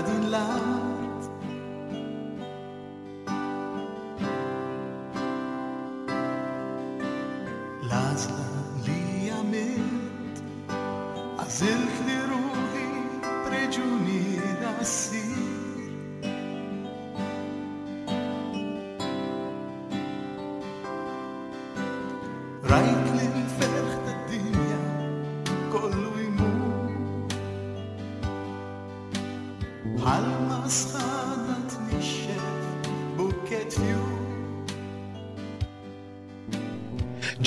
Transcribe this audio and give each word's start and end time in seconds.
in 0.00 0.30
là 0.30 0.91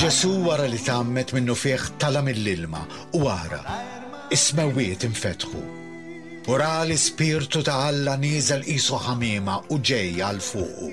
Ġesu 0.05 0.29
wara 0.45 0.67
li 0.69 0.77
tammet 0.85 1.31
minnu 1.33 1.55
fieħ 1.57 1.83
tala 2.03 2.19
mill-ilma 2.21 2.83
u 3.17 3.23
wara 3.23 3.57
ismewiet 4.35 5.01
infetħu. 5.07 5.61
Ura 6.45 6.67
l-spirtu 6.83 7.63
ta' 7.65 7.79
Alla 7.87 8.13
nizel 8.21 8.61
isu 8.69 8.99
ħamima 9.01 9.55
u 9.73 9.79
ġej 9.89 10.21
għal 10.27 10.43
fuqu. 10.47 10.91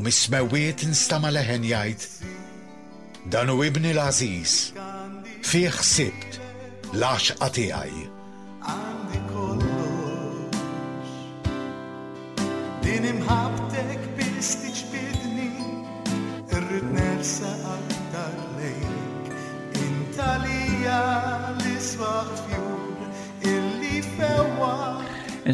U 0.00 0.04
mismewiet 0.06 0.86
nstama 0.94 1.34
leħen 1.36 1.68
jajt 1.74 2.08
dan 3.34 3.52
u 3.52 3.58
ibni 3.68 3.92
l-aziz 3.92 4.56
fieħ 5.50 5.82
sibt 5.92 6.40
lax 6.96 7.34
għatijaj. 7.36 8.01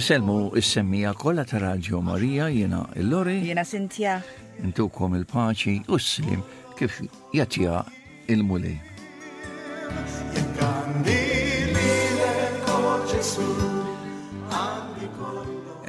Inselmu 0.09 0.53
is-semmija 0.57 1.13
kollha 1.13 1.45
ta' 1.45 1.59
Radio 1.59 2.01
Marija 2.01 2.49
jiena 2.49 2.81
l-Lori. 2.97 3.43
Jiena 3.45 3.61
Sintja. 3.65 4.23
Intukom 4.65 5.13
il-paċi 5.19 5.75
u 5.93 5.99
s-slim 6.01 6.41
kif 6.79 6.95
jatja 7.37 7.83
il-mulej. 8.33 8.79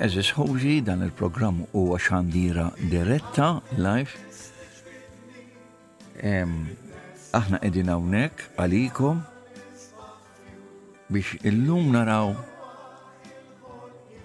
Eżis 0.08 0.34
ħuġi 0.36 0.76
dan 0.90 1.08
il-programm 1.08 1.64
u 1.72 1.86
xandira 2.04 2.68
diretta 2.92 3.48
live. 3.80 4.20
Aħna 7.40 7.64
edina 7.72 7.96
hawnhekk 7.96 8.50
għalikom 8.66 9.24
biex 11.08 11.38
illum 11.54 11.94
naraw 11.96 12.34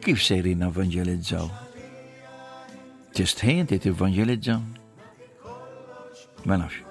kif 0.05 0.21
sejrin 0.21 0.61
evangelizzaw? 0.67 1.49
Tistħin 3.17 3.65
ti 3.71 3.79
t-evangelizza? 3.81 4.59
Ma 6.45 6.59
nafx. 6.61 6.83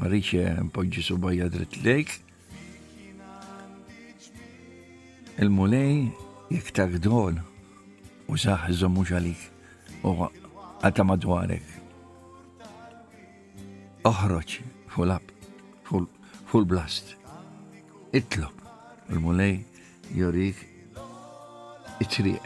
Marriċe 0.00 0.42
eh, 0.50 0.62
mpoġġi 0.66 1.04
subajja 1.06 1.46
dritt 1.54 1.76
lejk. 1.86 2.14
Il-mulej 5.46 6.10
jek 6.56 6.72
tagdol 6.80 7.38
u 8.30 8.34
saħ 8.46 8.66
zommu 8.82 9.06
xalik 9.06 9.46
u 10.02 10.16
għatama 10.26 11.14
dwarek. 11.22 11.78
Oħroċ 14.10 14.58
fulab, 14.96 15.30
full 15.86 16.66
blast. 16.74 17.14
Itlob. 18.10 18.58
Il-mulej 19.14 19.54
jorik 20.18 20.70
इसलिए 22.02 22.40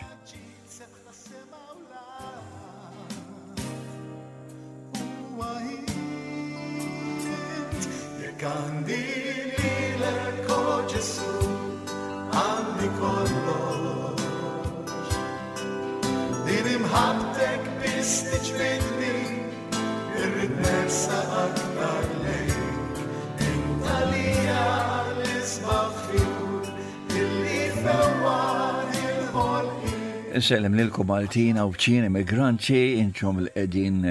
Nsellem 30.38 30.76
lilkom 30.79 31.08
Maltin 31.11 31.56
awċin 31.58 32.05
emigranti, 32.06 32.79
inċom 33.02 33.40
l-edin 33.43 34.05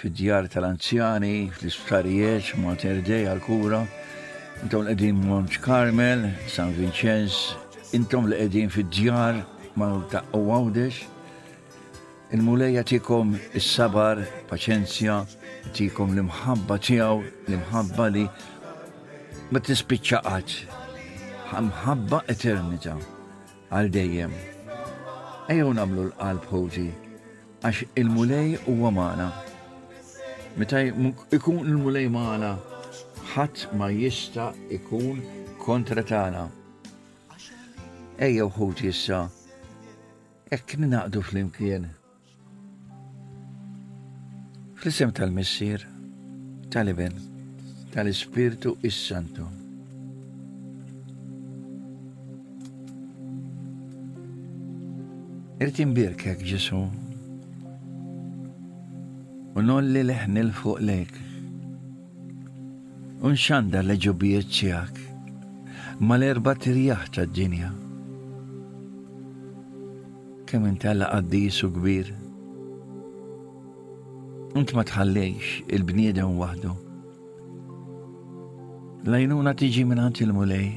fid-djar 0.00 0.46
tal-anzjani, 0.52 1.50
fl-isptarijiet, 1.58 2.54
Mater 2.62 3.02
Dei 3.04 3.26
għal-kura, 3.28 3.82
intom 4.64 4.86
l-edin 4.86 5.18
Monċ 5.28 5.58
Carmel, 5.66 6.22
San 6.54 6.72
Vincenz, 6.78 7.52
intom 7.96 8.30
l-edin 8.30 8.72
fid-djar 8.72 9.42
Malta 9.76 10.22
u 10.38 10.40
Għawdex, 10.54 11.02
il-mulejja 12.32 12.86
tikom 12.94 13.36
il-sabar, 13.52 14.24
paċenzja, 14.48 15.18
tikom 15.76 16.16
l-imħabba 16.16 16.80
tijaw, 16.86 17.20
l-imħabba 17.50 18.08
li 18.16 18.24
ma 19.52 19.60
t 19.60 19.76
spicċaqat 19.84 20.58
mħabba 21.54 22.24
eternita 22.32 22.96
għal 23.70 23.92
dejjem 24.00 24.36
ejjew 25.52 25.72
namlu 25.76 26.04
l-qalb 26.08 26.44
ħoġi, 26.48 26.86
għax 27.68 27.80
il-mulej 28.00 28.54
huwa 28.66 28.88
għamana. 28.88 29.26
Meta 30.60 30.80
ikun 30.86 31.58
il-mulej 31.68 32.06
maħna, 32.14 32.52
ħadd 33.34 33.64
ma 33.78 33.90
jista' 33.92 34.46
ikun 34.78 35.20
kontra 35.60 36.00
tagħna. 36.10 36.44
Ejjew 38.24 38.48
ħoġi 38.58 38.88
issa, 38.94 39.20
hekk 40.52 40.78
ninaqdu 40.86 41.24
flimkien. 41.30 41.90
Fl-isem 44.80 45.12
tal-Missir, 45.16 45.84
tal-Iben, 46.72 47.20
tal-Ispirtu 47.92 48.78
is-Santu. 48.90 49.44
Irtin 55.64 55.94
birkek 55.96 56.40
ġesu. 56.46 56.76
li 59.92 60.02
leħni 60.10 60.40
l-fuq 60.44 60.80
lejk. 60.88 61.14
Unxanda 63.24 63.80
l-ġubijiet 63.80 64.50
ċijak. 64.58 64.98
Ma 66.04 66.18
l-erba 66.18 66.52
tirjaħ 66.60 67.04
ta' 67.14 67.24
d-dinja. 67.24 67.70
Kem 70.50 70.66
intella 70.68 71.08
għaddi 71.16 71.40
jisu 71.46 71.70
kbir. 71.78 72.10
Unt 74.60 74.74
ma 74.76 74.84
tħallejx 74.92 75.70
il-bniedem 75.78 76.34
wahdu. 76.44 76.74
Lajnuna 79.08 79.56
tiġi 79.60 79.86
minnant 79.88 80.20
il-mulej. 80.26 80.68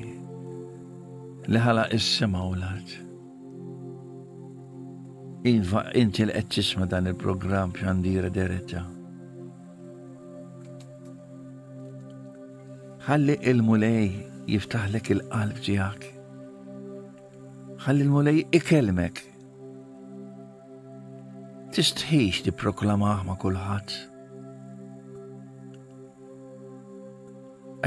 Leħala 1.51 1.89
is-sema 2.00 2.45
u 2.48 2.56
l-art. 2.56 2.95
Iva, 5.47 5.83
inti 5.99 6.25
l 6.27 6.33
qed 6.51 6.89
dan 6.91 7.07
il 7.07 7.15
program 7.15 7.71
pjandira 7.75 8.27
dereta. 8.33 8.81
Ħalli 13.07 13.35
il-mulej 13.51 14.07
jiftaħlek 14.51 15.11
il-qalb 15.15 15.61
ġijak. 15.67 16.07
Ħalli 17.85 18.03
il-mulej 18.07 18.41
ikelmek. 18.59 19.21
Tistħiċ 21.77 22.41
di 22.50 22.55
proklamah 22.63 23.23
ma' 23.29 23.38
kulħadd. 23.45 23.95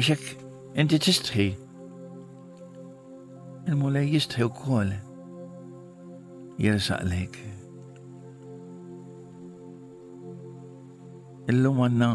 Għaxek, 0.00 0.26
inti 0.80 1.02
tistħi. 1.10 1.48
Il-mulej 3.68 4.14
jistħi 4.16 4.48
wkoll. 4.48 4.96
Jersaq 6.60 7.04
lejk. 7.08 7.40
illum 11.50 11.81
għanna 11.82 12.08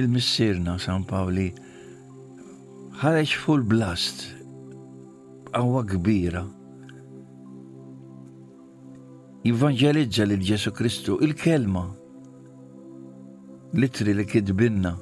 il-missirna 0.00 0.76
San 0.82 1.04
Pawli 1.06 1.48
ħareġ 3.02 3.34
full 3.42 3.62
blast 3.70 4.24
għawa 5.54 5.82
kbira 5.92 6.42
jivanġelizza 9.46 10.26
li 10.26 10.40
ġesu 10.50 10.74
Kristu 10.78 11.20
il-kelma 11.26 11.86
litri 13.78 14.16
li 14.18 14.26
kidbinna 14.28 14.96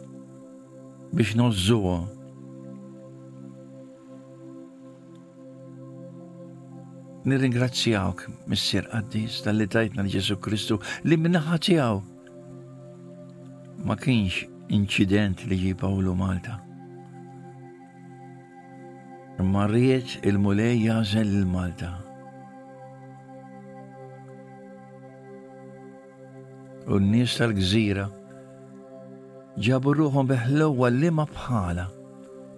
biex 1.16 1.36
nozzuwa 1.40 1.98
Nirringrazzjawk, 7.20 8.22
Missir 8.48 8.86
Addis, 8.96 9.42
tal-li 9.44 9.66
tajtna 9.68 10.00
l-Ġesu 10.06 10.38
Kristu 10.40 10.78
li 11.04 11.18
minnaħa 11.20 11.58
ma 13.84 13.94
kienx 13.96 14.44
incident 14.68 15.40
li 15.48 15.56
ġi 15.56 15.72
Pawlu 15.80 16.12
Malta. 16.16 16.58
Marriet 19.40 20.18
il-mulej 20.28 20.82
jażel 20.84 21.30
il-Malta. 21.38 21.88
U 26.92 26.98
n-nies 27.00 27.38
tal-gżira 27.38 28.04
ġabu 29.56 29.94
ruħom 29.96 30.28
biħlowa 30.28 30.90
li 30.92 31.10
ma 31.16 31.24
bħala 31.32 31.86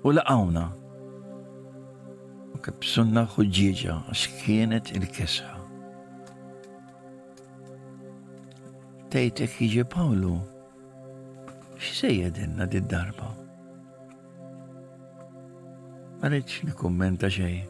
u 0.02 0.14
laqawna. 0.18 0.66
U 2.56 2.62
kibsunna 2.64 3.24
xuġġieġa 3.36 3.96
għax 4.10 4.24
kienet 4.42 4.90
il-kesħa. 4.98 5.52
Tejtek 9.14 9.54
jiġi 9.62 9.86
Pawlu 9.94 10.34
xsejjedinna 11.82 12.64
di 12.72 12.80
darba 12.92 13.28
Ma 16.20 16.26
rridx 16.30 16.60
nikkummenta 16.66 17.26
xejn. 17.34 17.64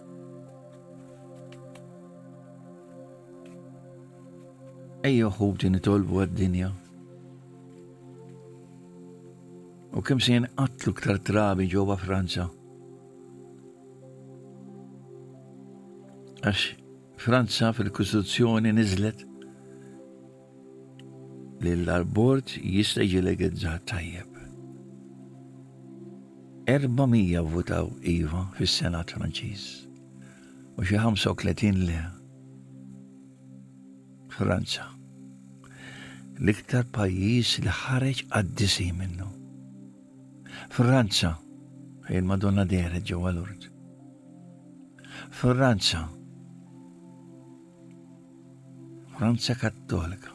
Ejja 5.08 5.30
ħubti 5.38 5.70
nitolbu 5.72 6.20
għad-dinja. 6.20 6.68
U 9.96 10.04
kem 10.04 10.20
se 10.20 10.34
jinqatlu 10.36 10.92
ktar 10.98 11.22
trabi 11.30 11.70
ġoba 11.74 11.96
Franza. 12.04 12.44
Għax 16.44 16.68
Franza 17.24 17.72
fil-Kostituzzjoni 17.78 18.76
niżlet 18.76 19.24
li 21.62 21.72
l-arbord 21.78 22.50
jista' 22.58 23.04
jilegħedza 23.06 23.76
tajjeb. 23.86 24.28
400 26.69 27.42
votaw 27.52 27.88
Iva 28.08 28.44
fis-Senat 28.56 29.10
Franċiż 29.14 29.62
u 30.78 30.86
xi 30.86 30.98
35 30.98 31.84
le. 31.86 32.00
Franza. 34.32 34.88
L-iktar 36.42 36.86
pajjiż 36.96 37.54
li 37.64 37.74
ħareġ 37.81 38.22
għaddisi 38.38 38.88
minnu. 38.98 39.26
Franza, 40.74 41.34
il-Madonna 42.14 42.64
Dere 42.70 43.02
ġewwa 43.06 43.34
l-Urd. 43.36 43.69
Franza, 45.42 46.06
Franza 49.19 49.54
Kattolika 49.60 50.31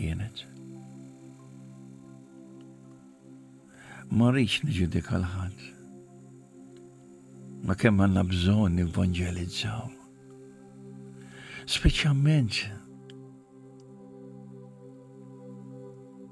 kienet. 0.00 0.38
Ma 4.16 4.28
rridx 4.32 4.62
niġudika 4.64 5.20
l 5.20 5.26
Ma 7.60 7.74
kemm 7.76 8.00
għanna 8.00 8.22
bżon 8.24 8.72
nivvangelizzaw. 8.78 9.90
Speċjalment 11.68 12.56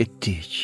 it-tieċ. 0.01 0.55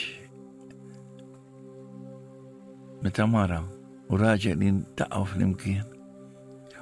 Meta 3.04 3.28
mara 3.28 3.60
u 4.08 4.16
raġel 4.16 4.64
jintaqgħu 4.64 5.24
fl-imkien 5.30 5.92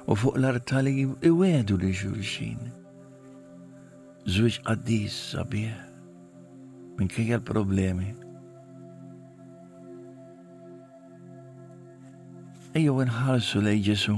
u 0.07 0.15
fuq 0.15 0.39
l-artali 0.39 0.95
iwedu 1.27 1.77
li 1.83 1.91
xulxin. 1.99 2.63
Zwiċ 4.31 4.63
għaddis 4.63 5.19
sabieħ 5.35 5.89
minn 6.97 7.09
minkejja 7.09 7.39
l-problemi. 7.39 8.11
Ejju 12.77 12.95
inħarsu 13.05 13.61
lej 13.65 13.79
Ġesu. 13.89 14.15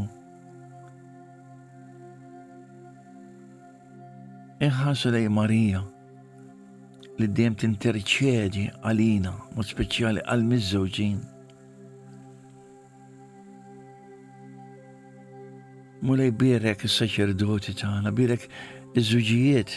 Inħarsu 4.63 5.11
lej 5.15 5.27
Marija 5.31 5.81
li 7.19 7.27
d-dem 7.31 7.55
t-interċedi 7.55 8.67
għalina, 8.87 9.31
mod 9.55 9.67
speċjali 9.67 10.23
għal 10.23 10.43
mizzoġin. 10.49 11.19
Mulej 16.05 16.31
birek 16.39 16.83
s 16.87 16.99
saċerdoti 17.03 17.75
tagħna, 17.79 18.11
birek 18.15 18.47
iż-żuġijiet 18.99 19.75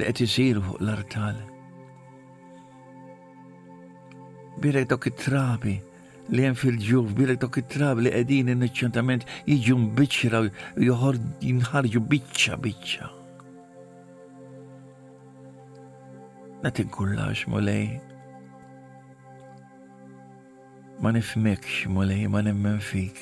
li 0.00 0.06
qed 0.10 0.22
isiru 0.26 0.76
l 0.82 0.94
artali 0.96 1.50
birek 4.62 4.88
dok 4.90 5.06
it-trabi 5.10 5.78
li 6.32 6.42
jen 6.46 6.56
fil-ġuf, 6.56 7.10
birek 7.18 7.40
dok 7.42 7.58
it-trabi 7.60 8.06
li 8.06 8.12
edin 8.16 8.48
in 8.52 8.62
neċentament 8.62 9.26
jiġu 9.50 9.76
mbiċra 9.82 10.40
u 10.46 10.86
joħor 10.88 11.18
jinħarġu 11.44 12.02
biċċa 12.12 12.58
biċċa. 12.66 13.10
Natin 16.64 16.88
kullax 16.88 17.44
mulej. 17.52 17.98
Ma 21.02 21.10
nifmekx 21.12 21.82
mulej, 21.92 22.24
ma 22.32 22.40
nemmen 22.46 22.78
fik. 22.80 23.18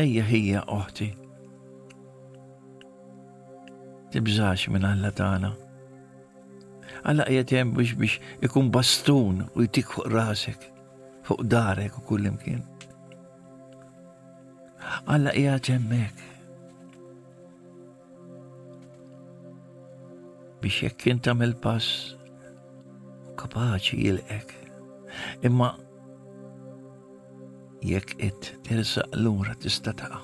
Ejja 0.00 0.24
hija 0.26 0.62
oħti. 0.78 1.10
Tibżax 4.14 4.70
minn 4.72 4.88
Alla 4.88 5.12
tagħna 5.12 5.52
għalla 7.04 7.24
qiegħed 7.28 7.52
hemm 7.56 7.74
biex 7.76 7.96
biex 8.00 8.20
ikun 8.46 8.70
bastun 8.72 9.42
u 9.52 9.64
jtik 9.66 9.90
fuq 9.92 10.08
rasek, 10.14 10.62
fuq 11.26 11.42
darek 11.44 11.98
u 12.00 12.04
kull 12.08 12.28
imkien. 12.30 12.62
Għalla 15.08 15.34
qiegħed 15.36 15.70
hemmhekk. 15.74 16.22
Biex 20.62 20.80
jekk 20.86 21.04
kien 21.04 21.42
il 21.48 21.56
pass 21.64 21.90
kapaċi 23.40 24.00
jilqek. 24.06 24.54
Imma 25.46 25.74
jekk 27.84 28.16
it 28.30 28.54
tirsaq 28.66 29.20
lura 29.20 29.52
tista' 29.60 29.94
taqa'. 30.00 30.22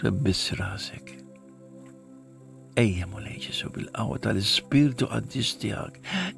Rebbis 0.00 0.48
rasek 0.60 1.25
ejja 2.76 3.08
mulej 3.08 3.38
ġesu 3.46 3.70
bil-qawa 3.72 4.18
tal-Spiritu 4.20 5.06
għaddis 5.16 5.52
tijak, 5.60 5.94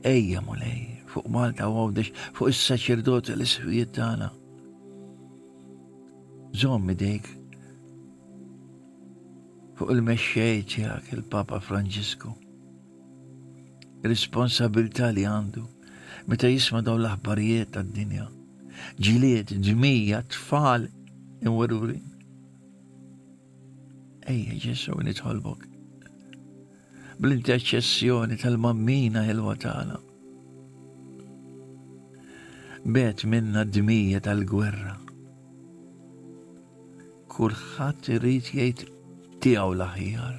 ejja 0.07 0.41
mulej 0.47 0.85
fuq 1.11 1.27
Malta 1.35 1.67
għawdex 1.67 2.13
fuq 2.37 2.51
il-saċerdot 2.53 3.31
l-isfijiet 3.35 3.93
tana. 3.97 4.29
Zommi 6.55 6.95
dejk 7.01 7.27
fuq 9.81 9.93
il-mexxej 9.97 10.63
tijak 10.75 11.11
il-Papa 11.17 11.59
Franġisku. 11.65 12.31
Responsabilità 14.07 15.09
li 15.15 15.25
għandu 15.27 15.65
meta 16.31 16.47
jisma 16.51 16.85
daw 16.87 16.95
l-aħbarijiet 17.03 17.75
tad-dinja. 17.75 18.29
Ġiliet, 19.03 19.51
ġmija, 19.67 20.21
tfal, 20.31 20.85
imwerurin. 21.43 22.05
Ejja, 24.31 24.55
ġesu, 24.63 24.95
nitħolbok 25.03 25.67
bl-interċessjoni 27.19 28.37
tal-mammina 28.39 29.25
il 29.27 29.41
watana 29.43 29.97
Bet 32.89 33.25
minna 33.29 33.65
d-dmija 33.67 34.21
tal-gwerra. 34.23 34.93
Kulħadd 37.35 38.09
irid 38.17 38.47
jgħid 38.53 38.85
tiegħu 39.45 39.73
l-aħjar. 39.75 40.37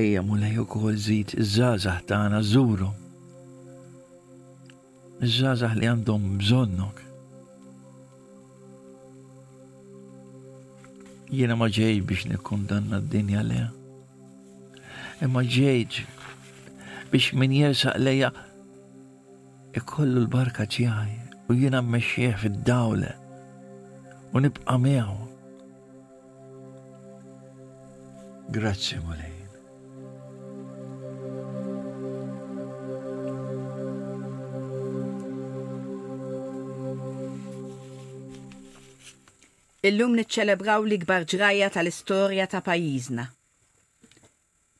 Ejja 0.00 0.22
mulej 0.28 0.56
ukoll 0.62 0.96
żid 1.08 1.34
iż-żgħażagħ 1.36 2.06
tagħna 2.12 2.40
żuru. 2.54 2.92
Zazah 5.34 5.74
li 5.76 5.90
għandhom 5.92 6.30
bżonnok 6.40 7.05
jiena 11.26 11.56
ma 11.58 11.66
ġej 11.66 12.00
biex 12.06 12.26
nikkundanna 12.30 13.00
d-dinja 13.02 13.42
leja. 13.42 13.70
Imma 15.24 15.42
ġejġ 15.56 16.00
biex 17.10 17.32
min 17.38 17.54
jersaq 17.58 17.98
leja 17.98 18.30
ikollu 19.76 20.22
l-barka 20.24 20.66
tiegħi 20.76 21.16
u 21.50 21.58
jiena 21.58 21.82
mmexxieħ 21.82 22.38
fid 22.42 22.60
dawle 22.68 23.14
u 24.34 24.42
nibqa' 24.44 24.78
miegħu. 24.82 25.22
Grazzi 28.54 29.00
Mulej. 29.02 29.35
Illum 39.86 40.16
niċċelebraw 40.18 40.80
l-ikbar 40.86 41.24
ġraja 41.32 41.66
tal-istorja 41.74 42.44
ta' 42.52 42.60
pajjiżna. 42.68 43.24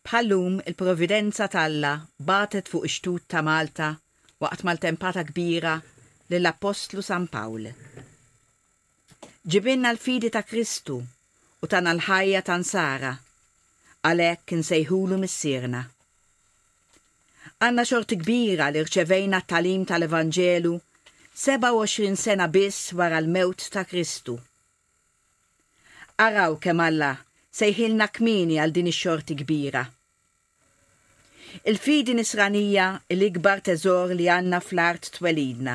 Pallum 0.09 0.55
il-Providenza 0.71 1.47
talla 1.53 1.93
batet 2.31 2.71
fuq 2.73 2.87
ix-tut 2.89 3.27
ta' 3.35 3.43
Malta 3.49 3.91
waqt 4.43 4.65
mal-tempata 4.67 5.23
kbira 5.29 5.75
lill-Apostlu 6.33 7.05
San 7.11 7.29
Pawl. 7.37 7.69
Ġibinna 9.55 9.93
l-fidi 9.95 10.33
ta' 10.37 10.43
Kristu 10.49 10.99
u 11.63 11.71
tan 11.75 11.91
l-ħajja 11.93 12.43
ta' 12.51 12.59
Sara, 12.73 13.13
għalhekk 14.11 14.57
insejħulu 14.59 15.21
missierna. 15.27 15.85
Għanna 17.63 17.87
xorti 17.93 18.19
kbira 18.25 18.73
li 18.75 18.83
rċevejna 18.89 19.45
t-talim 19.47 19.87
tal-Evanġelu 19.93 20.75
27 21.47 22.23
sena 22.27 22.51
biss 22.59 22.91
wara 23.03 23.23
l-mewt 23.23 23.71
ta' 23.71 23.87
Kristu. 23.95 24.41
Araw 26.17 26.55
kemm 26.65 26.81
Alla 26.81 27.11
sejħilna 27.59 28.07
kmini 28.17 28.55
għal 28.65 28.71
din 28.73 28.87
ix-xorti 28.89 29.35
kbira. 29.37 29.83
Il-fidi 31.69 32.15
nisranija 32.17 32.87
l-ikbar 33.13 33.61
teżor 33.67 34.15
li 34.17 34.25
għanna 34.33 34.57
fl-art 34.65 35.11
twelidna. 35.19 35.75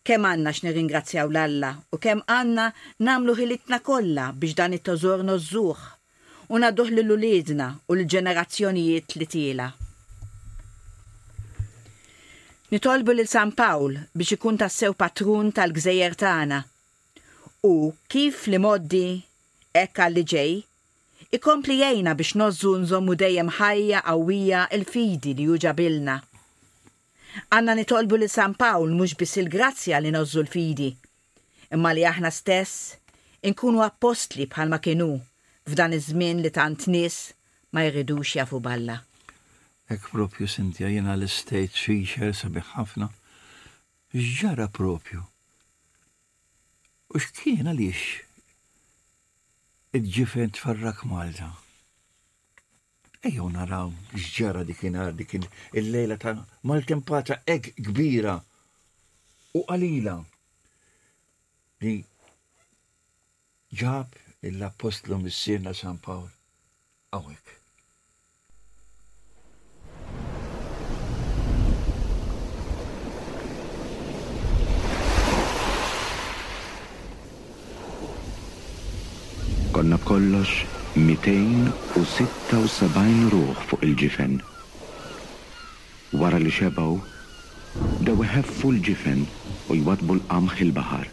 Kem 0.00 0.24
għanna 0.30 0.54
x 0.56 1.12
l-Alla 1.26 1.74
u 1.92 1.98
kem 2.00 2.22
għanna 2.24 2.70
namlu 3.04 3.34
ħilitna 3.36 3.82
kollha 3.84 4.30
biex 4.32 4.56
dan 4.62 4.78
it-teżor 4.78 5.20
nożżuh 5.28 5.84
u 6.48 6.62
naduħ 6.64 6.94
l 6.96 7.04
ulidna 7.18 7.68
u 7.84 7.98
l-ġenerazzjonijiet 8.00 9.18
li 9.20 9.26
tila. 9.28 9.68
Nitolbu 12.72 13.12
lil 13.20 13.28
San 13.28 13.52
Pawl 13.52 14.00
biex 14.16 14.38
ikun 14.40 14.56
tassew 14.64 14.96
patrun 14.96 15.52
tal-gżejjer 15.52 16.16
tagħna 16.24 16.64
u 17.64 17.92
kif 18.08 18.46
li 18.46 18.58
moddi 18.62 19.22
ekka 19.74 20.06
li 20.12 20.22
ġej, 20.30 20.52
ikompli 21.34 21.74
jajna 21.80 22.12
biex 22.14 22.36
nozzu 22.38 22.70
nżommu 22.78 23.16
dejjem 23.18 23.48
ħajja 23.58 24.02
qawwija 24.06 24.60
il-fidi 24.78 25.32
li 25.34 25.48
juġabilna. 25.48 26.14
Għanna 27.50 27.74
nitolbu 27.80 28.20
li 28.22 28.28
San 28.30 28.54
Pawl 28.58 28.94
mhux 28.94 29.16
biss 29.18 29.40
il-grazzja 29.42 29.98
li 30.00 30.12
nozzu 30.14 30.44
l-fidi, 30.44 30.92
imma 31.74 31.90
li 31.98 32.06
aħna 32.06 32.30
stess 32.34 32.94
inkunu 33.42 33.82
appostli 33.82 34.46
bħalma 34.54 34.78
kienu 34.84 35.10
f'dan 35.66 35.96
iż-żmien 35.98 36.44
li 36.44 36.52
tant 36.54 36.86
nies 36.94 37.16
ma 37.74 37.82
jridux 37.88 38.36
jafu 38.38 38.60
balla. 38.62 39.00
Ek 39.90 40.06
propju 40.14 40.46
sentja 40.46 40.86
jena 40.94 41.16
l-estate 41.18 41.74
feature 41.74 42.30
sabiħ 42.38 42.70
ħafna. 42.76 43.10
Ġara 44.14 44.68
propju 44.72 45.24
U 47.08 47.18
xkien 47.24 47.64
għaliex 47.70 48.00
id-ġifen 49.96 50.50
tfarrak 50.52 50.98
Malta. 51.08 51.46
Ejjon 53.24 53.54
naraw 53.56 53.94
xġara 54.26 54.64
dikinar 54.68 55.14
dikin 55.20 55.48
il-lejla 55.80 56.18
ta' 56.24 56.34
mal-tempata 56.68 57.38
ek 57.54 57.70
kbira 57.80 58.34
u 59.56 59.62
qalila 59.70 60.18
li 61.80 61.94
ġab 63.80 64.12
il-apostlu 64.50 65.16
missirna 65.24 65.72
San 65.80 65.96
Pawl 66.04 66.28
għawek. 67.14 67.57
konna 79.78 79.94
b'kollox 80.00 80.50
276 80.98 83.28
ruħ 83.34 83.50
fuq 83.70 83.84
il-ġifen. 83.86 84.32
Wara 86.18 86.40
li 86.42 86.50
xebaw, 86.50 86.96
daw 88.02 88.18
iħeffu 88.24 88.72
l-ġifen 88.74 89.22
u 89.70 89.72
jwadbu 89.78 90.16
l-qamħ 90.18 90.56
il-bahar. 90.64 91.06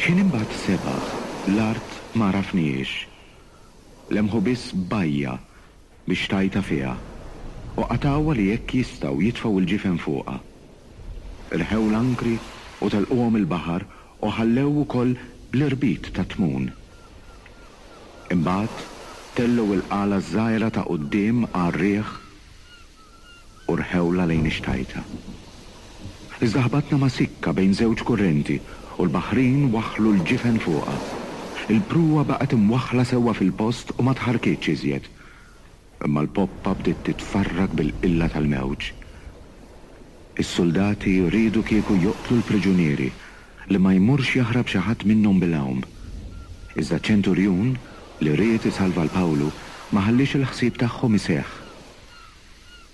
Xin 0.00 0.18
imbat 0.24 0.50
seba, 0.64 0.96
l-art 1.54 1.88
ma 2.18 2.26
rafniex. 2.34 2.90
Lemħu 4.10 4.38
biss 4.48 4.74
bajja 4.74 5.36
biex 6.08 6.26
tajta 6.34 6.62
fija 6.66 6.94
u 7.76 7.80
għatawa 7.86 8.32
li 8.34 8.46
jekk 8.50 8.68
jistaw 8.80 9.14
jitfaw 9.22 9.54
il-ġifen 9.62 9.98
fuqa. 10.02 10.36
Rħew 11.60 11.84
l-ankri 11.92 12.34
u 12.82 12.86
tal-qom 12.90 13.34
il-bahar 13.38 13.82
u 14.18 14.26
ħallew 14.34 14.74
ukoll 14.82 15.12
koll 15.14 15.33
l-irbit 15.54 16.08
ta' 16.16 16.26
tmun. 16.32 16.64
Imbagħad 18.34 18.84
tellu 19.36 19.66
il-qala 19.76 20.18
żgħira 20.28 20.70
ta' 20.76 20.82
uddim 20.94 21.44
għar-rieħ 21.46 22.14
u 23.72 23.76
rħewla 23.80 24.26
lejn 24.30 24.48
ixtajta. 24.50 25.04
Iżda 26.44 26.64
ħbatna 26.66 26.98
ma' 26.98 27.10
sikka 27.18 27.54
bejn 27.58 27.76
żewġ 27.80 28.02
kurrenti 28.08 28.56
u 28.98 29.06
l-baħrin 29.06 29.70
waħlu 29.76 30.16
l-ġifen 30.16 30.58
fuqha. 30.66 30.96
il 31.74 31.80
pruwa 31.92 32.24
baqgħet 32.32 32.52
imwaħla 32.58 33.04
sewwa 33.14 33.32
fil-post 33.38 33.94
u 34.00 34.04
ma 34.08 34.12
tħarkitx 34.18 34.68
iżjed 34.78 35.06
imma 36.08 36.20
l-poppa 36.26 36.74
bdiet 36.80 37.06
titfarrak 37.12 37.72
bil 37.78 37.92
illa 38.10 38.26
tal-mewġ. 38.34 38.90
Is-soldati 40.42 41.14
rridu 41.30 41.62
kieku 41.62 41.96
joqtlu 42.08 42.36
l-priġunieri 42.40 43.08
li 43.72 43.78
ma 43.80 43.92
jmurx 43.96 44.34
jaħrab 44.36 44.68
xi 44.68 44.80
ħadd 44.86 45.04
minnhom 45.08 45.38
bil-għawm. 45.40 45.82
Iżda 46.82 46.98
ċenturjun 47.06 47.70
li 48.24 48.32
riet 48.40 48.66
isalva 48.68 49.04
l-Pawlu 49.06 49.50
ma 49.94 50.02
ħallix 50.04 50.36
il-ħsieb 50.40 50.80
tagħhom 50.82 51.16
iseħħ. 51.18 51.52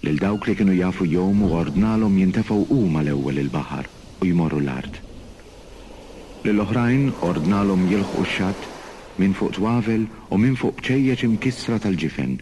Lil 0.07 0.19
dawk 0.23 0.47
li 0.49 0.55
kienu 0.61 0.77
jafu 0.79 1.09
jom 1.13 1.43
u 1.49 1.53
ordnalhom 1.61 2.19
jintefgħu 2.21 2.61
huma 2.77 3.03
l-ewwel 3.03 3.43
il-baħar 3.43 3.89
u 4.23 4.29
jmorru 4.31 4.63
l-art. 4.63 5.01
Lil 6.47 6.63
oħrajn 6.65 7.11
ordnalhom 7.31 7.89
jilħqu 7.91 8.23
x-xatt 8.27 9.19
minn 9.21 9.35
fuq 9.37 9.59
twavel 9.59 10.07
u 10.31 10.39
minn 10.39 10.57
fuq 10.57 10.81
ċejjeċ 10.87 11.27
imkissra 11.33 11.81
tal-ġifen. 11.83 12.39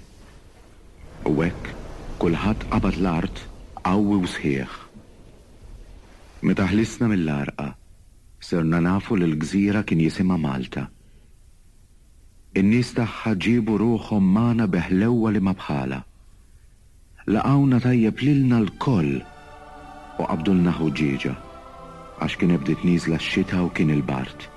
U 1.26 1.34
hekk 1.48 1.72
kulħadd 2.20 2.68
qabad 2.76 3.00
l-art 3.00 3.42
qawwi 3.88 4.20
u 4.20 4.32
sħiħ. 4.36 4.76
Meta 6.46 6.68
ħlisna 6.70 7.08
mill-arqa, 7.14 7.72
serna 8.40 8.80
nafu 8.82 9.16
li 9.16 9.24
l-gżira 9.26 9.82
kien 9.84 10.00
jisima 10.02 10.36
Malta. 10.38 10.86
In-nies 12.58 12.92
tagħha 12.96 13.34
ġibu 13.44 13.76
ruħhom 13.82 14.30
mana 14.36 14.66
beħlewwa 14.70 15.32
li 15.34 15.42
ma 15.42 15.52
bħala. 15.58 15.98
Laqawna 17.34 17.80
tajjeb 17.84 18.22
lilna 18.24 18.58
l-koll 18.64 19.10
u 20.18 20.24
qabdulna 20.26 20.72
ħuġieġa 20.78 21.34
għax 22.24 22.36
kien 22.40 22.54
ebdiet 22.56 22.86
niżla 22.88 23.18
x-xita 23.20 23.60
u 23.62 23.68
kien 23.74 23.92
il-bart. 23.94 24.48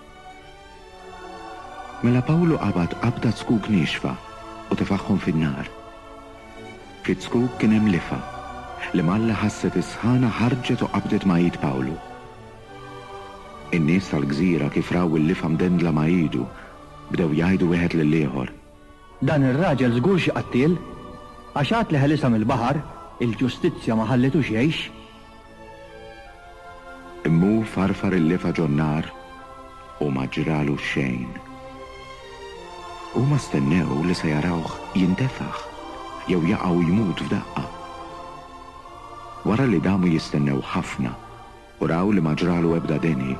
Mela 2.01 2.21
Pawlu 2.25 2.57
qabad 2.57 2.95
qabda 3.03 3.33
tskuk 3.37 3.69
nixfa 3.69 4.15
u 4.71 4.77
tefaħħom 4.77 5.19
fin-nar. 5.25 5.69
Fit 7.05 7.21
skuk 7.27 7.57
kien 7.59 7.75
hemm 7.75 7.91
lifa 7.93 8.21
li 8.97 9.03
malla 9.05 9.35
ħasset 9.43 9.77
isħana 9.83 10.31
ħarġet 10.39 10.87
u 10.87 10.89
qabdet 10.95 11.27
ma 11.27 11.37
jid 11.43 11.59
Pawlu. 11.61 11.97
In-nies 13.71 14.09
tal-gżira 14.11 14.67
kif 14.71 14.89
raw 14.91 15.07
il-lifam 15.07 15.55
dendla 15.57 15.91
ma 15.95 16.03
jidu, 16.03 16.43
bdew 17.11 17.29
jajdu 17.39 17.69
wieħed 17.71 17.93
l 18.03 18.15
ieħor. 18.23 18.49
Dan 19.23 19.45
ir-raġel 19.47 19.93
żgur 19.95 20.17
xi 20.19 20.31
qattil, 20.35 20.73
għax 21.55 21.69
għad 21.77 21.91
li 21.95 21.99
ħelisam 22.03 22.35
il-baħar, 22.39 22.81
il-ġustizzja 23.23 23.95
ma 23.95 24.07
ħallitu 24.09 24.41
jgħix. 24.43 24.81
Immu 27.31 27.63
farfar 27.63 28.17
il-lifa 28.19 28.51
ġonnar 28.59 29.07
u 30.03 30.09
ma 30.11 30.25
ġralu 30.27 30.75
xejn. 30.91 31.31
U 33.15 33.23
ma 33.29 33.37
stennew 33.39 34.01
li 34.03 34.15
se 34.17 34.33
jarawh 34.33 34.73
jintefax, 34.99 35.63
jew 36.27 36.41
jaqgħu 36.51 36.83
jmut 36.89 37.23
f'daqqa. 37.23 37.63
Wara 39.47 39.63
li 39.71 39.79
damu 39.79 40.11
jistennew 40.11 40.59
ħafna 40.73 41.15
u 41.79 41.87
raw 41.87 42.11
li 42.11 42.19
ma 42.19 42.35
ġralu 42.35 42.75
ebda 42.81 42.99
deni 42.99 43.37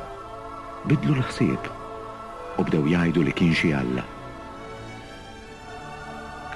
bidlu 0.89 1.13
l-ħsieb 1.13 1.67
u 2.57 2.63
bdew 2.65 2.87
jgħidu 2.95 3.23
li 3.27 3.33
kien 3.37 3.51
xi 3.57 3.69
Alla. 3.77 4.01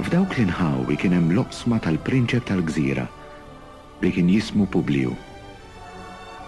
F'dawk 0.01 0.33
l-inħawi 0.35 0.97
kien 0.99 1.13
hemm 1.15 1.35
loqsma 1.37 1.77
tal-prinċep 1.85 2.47
tal-gżira 2.49 3.05
li 4.01 4.09
kien 4.15 4.29
jismu 4.31 4.65
Publiu. 4.71 5.13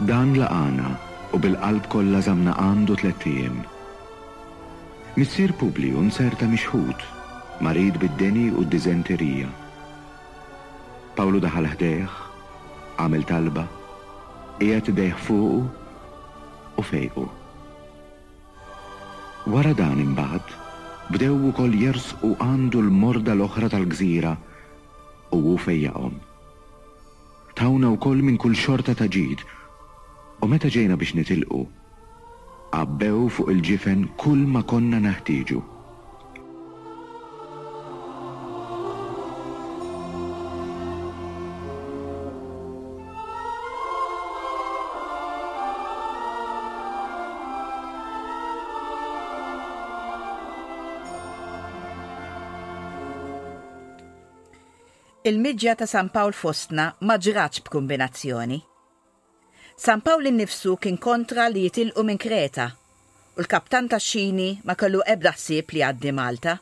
Dan 0.10 0.34
laqana 0.42 0.96
u 1.34 1.40
bil-qalb 1.42 1.86
kollha 1.94 2.22
żamna 2.26 2.58
għandu 2.58 2.98
tliet 3.02 3.28
ijiem. 3.30 3.62
Missier 5.18 5.54
Publiu 5.62 6.02
nserta 6.10 6.50
mixħud, 6.50 7.08
marid 7.66 8.02
bid-deni 8.02 8.50
u 8.58 8.66
d-dizenterija. 8.66 9.48
Pawlu 11.18 11.40
daħal 11.42 11.70
ħdejh, 11.78 12.20
għamil 13.02 13.24
talba, 13.30 13.66
qiegħed 14.62 14.94
idejh 14.94 15.24
fuqu 15.30 15.66
u 16.78 16.86
fejqu. 16.86 17.28
Wara 19.48 19.72
dan 19.80 19.96
imbagħad 20.04 20.50
bdew 21.16 21.36
ukoll 21.50 21.76
u 21.80 22.32
għandu 22.46 22.80
l-morda 22.84 23.32
l-oħra 23.36 23.70
tal-gżira 23.72 24.34
u 25.36 25.40
hu 25.46 25.54
fejjaqhom. 25.66 26.18
Tawna 27.56 27.94
wkoll 27.96 28.26
minn 28.28 28.40
kull 28.44 28.58
xorta 28.60 28.92
ta' 29.00 29.08
ġid 29.16 29.46
u 30.44 30.50
meta 30.52 30.68
ġejna 30.76 31.00
biex 31.00 31.16
nitilqu 31.22 31.62
qabbew 32.76 33.32
fuq 33.38 33.56
il-ġifen 33.56 34.04
kull 34.20 34.44
ma 34.58 34.66
konna 34.74 35.00
naħtieġu. 35.08 35.64
il-Midġa 55.28 55.74
ta' 55.76 55.86
San 55.92 56.08
Pawl 56.16 56.32
Fostna 56.32 56.86
ma 57.08 57.16
ġraċ 57.20 57.60
b'kombinazzjoni. 57.66 58.60
San 59.84 60.00
Pawl 60.06 60.30
innifsu 60.30 60.78
kien 60.80 60.96
kontra 61.04 61.50
li 61.52 61.66
jitilqu 61.66 62.04
minn 62.08 62.20
Kreta 62.24 62.68
u 63.38 63.44
l-kaptan 63.44 63.90
ta' 63.92 64.00
xini 64.08 64.52
ma 64.64 64.78
kellu 64.80 65.02
ebda 65.14 65.34
ħsieb 65.36 65.74
li 65.76 65.84
għaddi 65.84 66.14
Malta. 66.20 66.54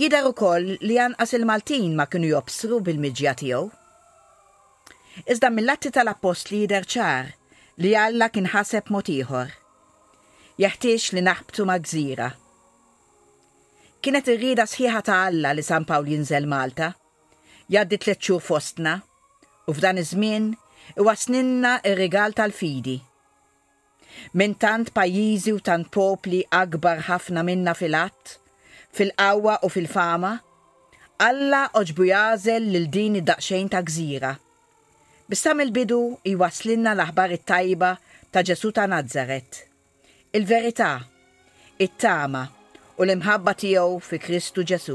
Jidar 0.00 0.30
ukoll 0.30 0.72
li 0.88 0.96
anqas 1.04 1.36
il-Maltin 1.36 1.92
ma 2.00 2.04
kienu 2.08 2.32
jobsru 2.32 2.80
bil-miġja 2.88 3.32
tiegħu. 3.42 3.68
Iżda 5.36 5.48
mill-latti 5.52 5.92
tal-apostli 5.96 6.64
jidher 6.64 6.84
ċar 6.96 7.30
li 7.84 7.92
Alla 8.06 8.28
kien 8.32 8.48
ħaseb 8.56 8.88
mod 8.92 9.12
ieħor. 9.12 9.52
Jeħtieġ 10.64 11.10
li 11.16 11.26
naħbtu 11.28 11.68
ma' 11.68 11.80
gżira. 11.82 12.32
Kienet 14.06 14.28
irrida 14.30 14.62
sħiħa 14.70 15.00
ta' 15.02 15.14
Alla 15.28 15.50
li 15.56 15.62
San 15.66 15.82
Pawl 15.82 16.06
jinżel 16.12 16.44
Malta. 16.46 16.92
Jaddi 17.74 17.96
leċċu 18.04 18.36
xhur 18.36 18.42
fostna 18.48 18.92
u 19.66 19.74
f'dan 19.74 19.98
iż-żmien 19.98 20.44
iwasninna 21.02 21.72
ir-rigal 21.90 22.36
tal-fidi. 22.38 22.94
Minn 24.38 24.54
tant 24.62 24.92
pajjiżi 24.94 25.56
u 25.56 25.58
tant 25.58 25.90
popli 25.90 26.44
akbar 26.60 27.02
ħafna 27.08 27.42
minna 27.50 27.74
fil-att, 27.74 28.36
fil-qawwa 28.94 29.58
u 29.66 29.74
fil-fama, 29.74 30.36
Alla 31.18 31.62
oġbu 31.80 32.04
jażel 32.12 32.66
lil 32.74 32.86
din 32.92 33.14
id-daqxejn 33.22 33.70
ta' 33.74 33.80
gżira. 33.88 34.34
Bissa 35.32 35.50
mill 35.56 35.72
bidu 35.72 35.98
jwaslinna 36.28 36.92
l-aħbar 36.94 37.32
it-tajba 37.40 37.94
ta' 38.30 38.44
Ġesu 38.46 38.70
ta' 38.76 38.84
Nazzaret. 38.92 39.62
Il-verità, 40.36 40.98
it-tama, 41.78 42.50
u 42.96 43.04
l-imħabba 43.04 43.52
tiegħu 43.62 43.98
fi 44.06 44.18
Kristu 44.26 44.64
Ġesu. 44.70 44.94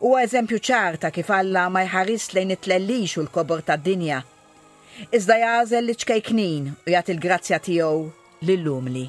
Huwa 0.00 0.22
eżempju 0.28 0.58
ċar 0.68 0.98
ta' 1.02 1.10
kif 1.12 1.30
Alla 1.32 1.66
ma 1.72 1.82
jħaris 1.84 2.30
lejn 2.36 2.54
it-tlellix 2.56 3.16
u 3.20 3.24
l-kobor 3.24 3.62
tad-dinja. 3.68 4.22
Iżda 5.12 5.38
jażel 5.44 5.90
li 5.90 5.98
ċkejknin 6.02 6.70
u 6.86 6.94
jagħti 6.96 7.16
il 7.16 7.22
grazzja 7.28 7.58
tiegħu 7.68 8.06
lill-lumli. 8.48 9.06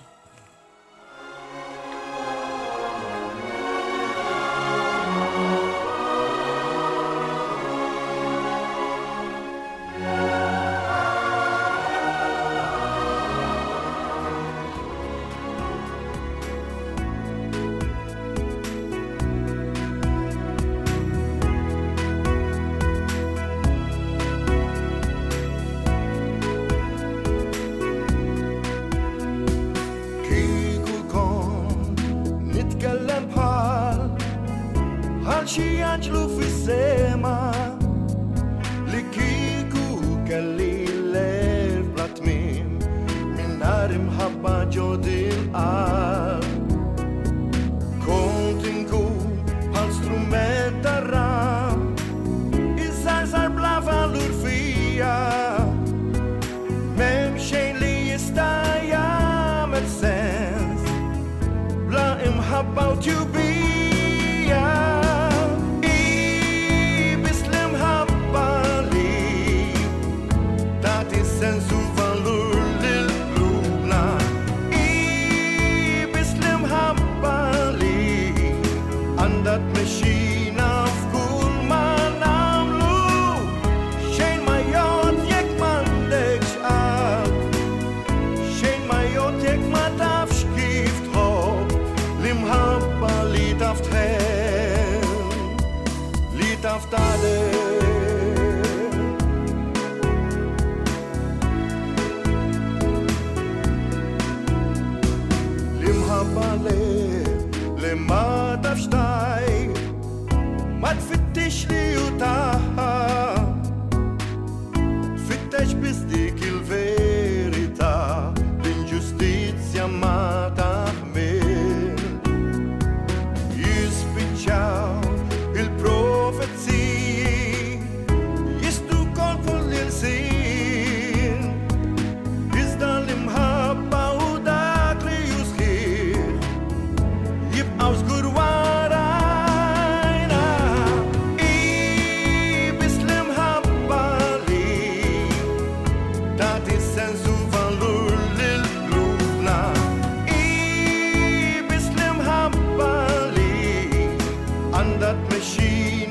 You. 155.69 156.06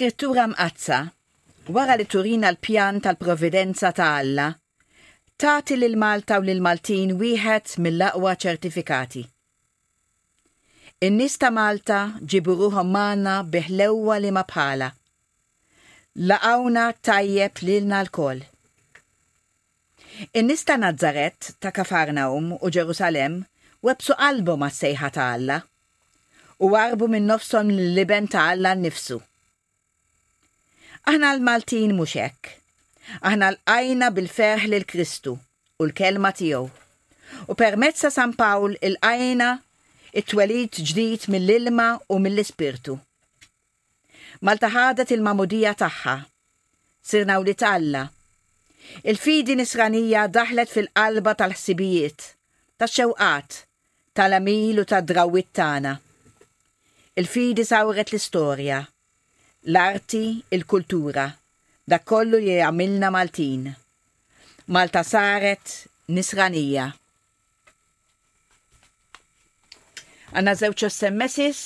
Skrittura 0.00 0.46
mqazza, 0.48 0.98
wara 1.76 1.92
li 2.00 2.04
turina 2.12 2.46
l-pjan 2.54 2.96
tal-providenza 3.04 3.88
ta' 3.98 4.12
Alla, 4.22 4.46
tati 5.42 5.74
lil 5.82 5.94
Malta 6.02 6.34
u 6.40 6.46
lil 6.48 6.60
Maltin 6.66 7.10
wieħed 7.20 7.74
mill-aqwa 7.84 8.32
ċertifikati. 8.46 9.22
In-nies 11.04 11.36
ta' 11.42 11.52
Malta 11.52 11.98
ġibu 12.32 12.54
ruħhom 12.62 12.88
magħna 12.96 13.34
biħlewwa 13.52 14.16
li 14.24 14.32
ma 14.32 14.44
bħala. 14.52 14.88
Laqawna 16.32 16.86
tajjeb 17.08 17.60
lilna 17.68 18.00
l-koll. 18.06 18.40
in 20.32 20.46
nista 20.48 20.80
Nazaret 20.80 21.52
ta' 21.60 21.74
Kafarnaum 21.76 22.54
u 22.56 22.72
Ġerusalem 22.78 23.42
websu 23.84 24.16
qalbu 24.16 24.56
ma' 24.64 24.72
sejħa 24.80 25.12
ta' 25.18 25.28
Alla 25.36 25.60
u 26.56 26.72
warbu 26.72 27.04
minn 27.12 27.28
nofsom 27.34 27.68
l-liben 27.76 28.32
ta' 28.32 28.48
Alla 28.56 28.72
nnifsu. 28.80 29.20
Aħna 31.08 31.28
l-Maltin 31.34 31.94
mhux 31.96 32.18
hekk. 32.20 32.50
Aħna 33.24 33.46
l 33.52 33.58
ajna 33.66 34.08
bil-ferħ 34.16 34.66
l 34.68 34.84
Kristu 34.84 35.32
u 35.78 35.84
l-kelma 35.86 36.32
tiegħu. 36.36 36.66
U 37.48 37.54
permezza 37.56 38.10
San 38.12 38.34
Pawl 38.36 38.76
l-ajna 38.80 39.52
it-twelid 40.12 40.76
ġdid 40.90 41.28
mill-ilma 41.32 41.86
u 42.08 42.18
mill-ispirtu. 42.20 42.98
Malta 44.44 44.68
ħadet 44.74 45.12
il-mamudija 45.16 45.72
tagħha. 45.80 46.16
Sirna 47.02 47.38
u 47.40 47.44
li 47.48 47.54
talla. 47.54 48.04
Il-fidi 49.04 49.56
nisranija 49.56 50.26
daħlet 50.28 50.68
fil-qalba 50.72 51.34
tal-ħsibijiet, 51.34 52.30
tal 52.76 52.88
xewqat 52.92 53.62
tal-amil 54.16 54.82
u 54.82 54.84
tad-drawit 54.84 55.52
tagħna. 55.56 55.96
Il-fidi 57.20 57.64
sawret 57.64 58.10
l-istorja 58.12 58.80
l-arti, 59.64 60.42
il-kultura, 60.56 61.28
da 61.84 62.00
kollu 62.00 62.38
li 62.40 62.54
għamilna 62.64 63.10
Maltin. 63.12 63.68
Malta 64.72 65.02
saret 65.04 65.82
nisranija. 66.08 66.86
Għanna 70.30 70.54
zewċ 70.56 70.88
semmesis, 70.94 71.60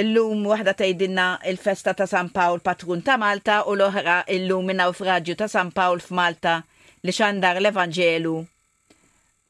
illum 0.00 0.46
wahda 0.48 0.72
tajdinna 0.78 1.40
il-festa 1.50 1.92
ta' 1.98 2.06
San 2.08 2.30
Pawl 2.32 2.62
patrun 2.64 3.02
ta' 3.02 3.18
Malta 3.20 3.64
u 3.66 3.74
l-oħra 3.76 4.22
illum 4.32 4.70
minna 4.70 4.86
ufraġju 4.92 5.36
ta' 5.36 5.48
San 5.50 5.72
Pawl 5.74 6.00
f'Malta 6.00 6.60
li 7.04 7.12
xandar 7.12 7.58
l-Evangelu 7.60 8.36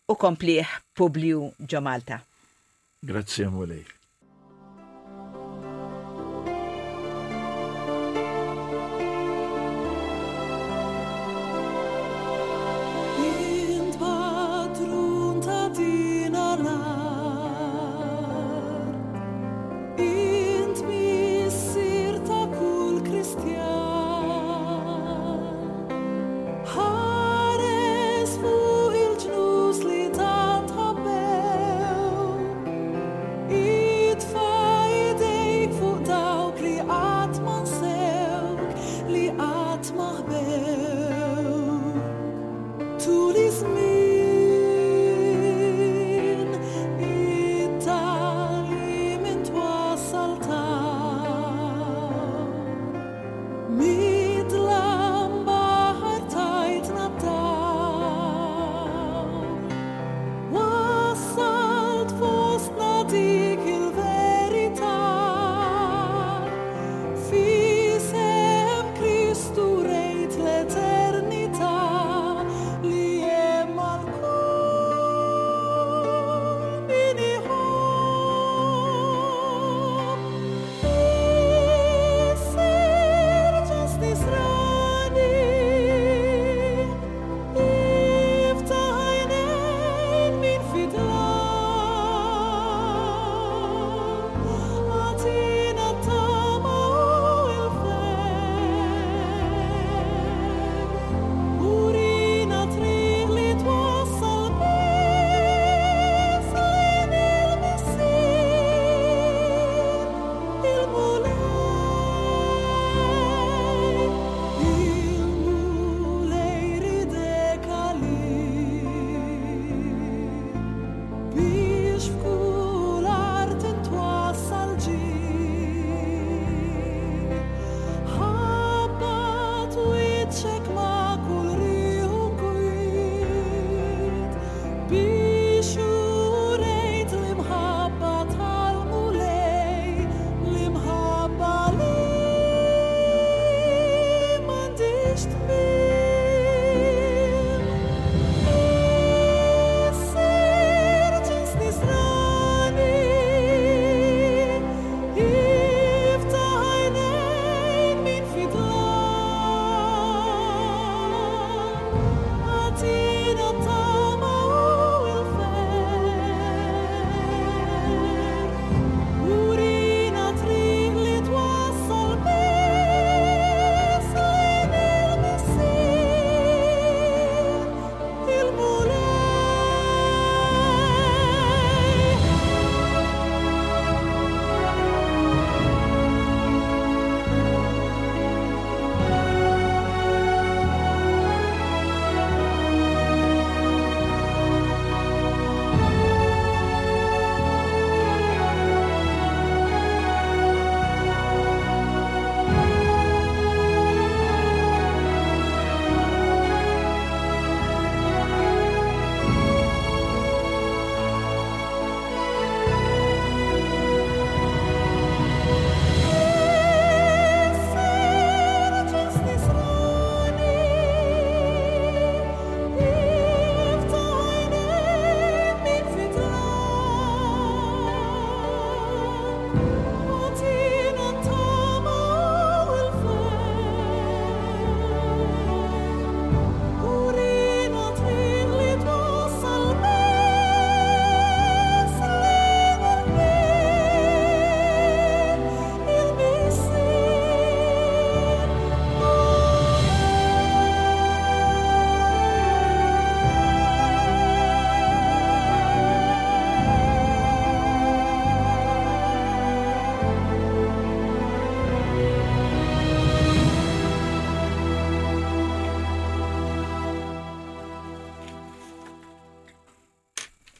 u 0.07 0.14
kompliħ 0.16 0.75
Publiu 0.97 1.53
ġo 1.61 1.83
Malta. 1.85 2.23
Grazie 3.07 3.47
mulej. 3.53 3.85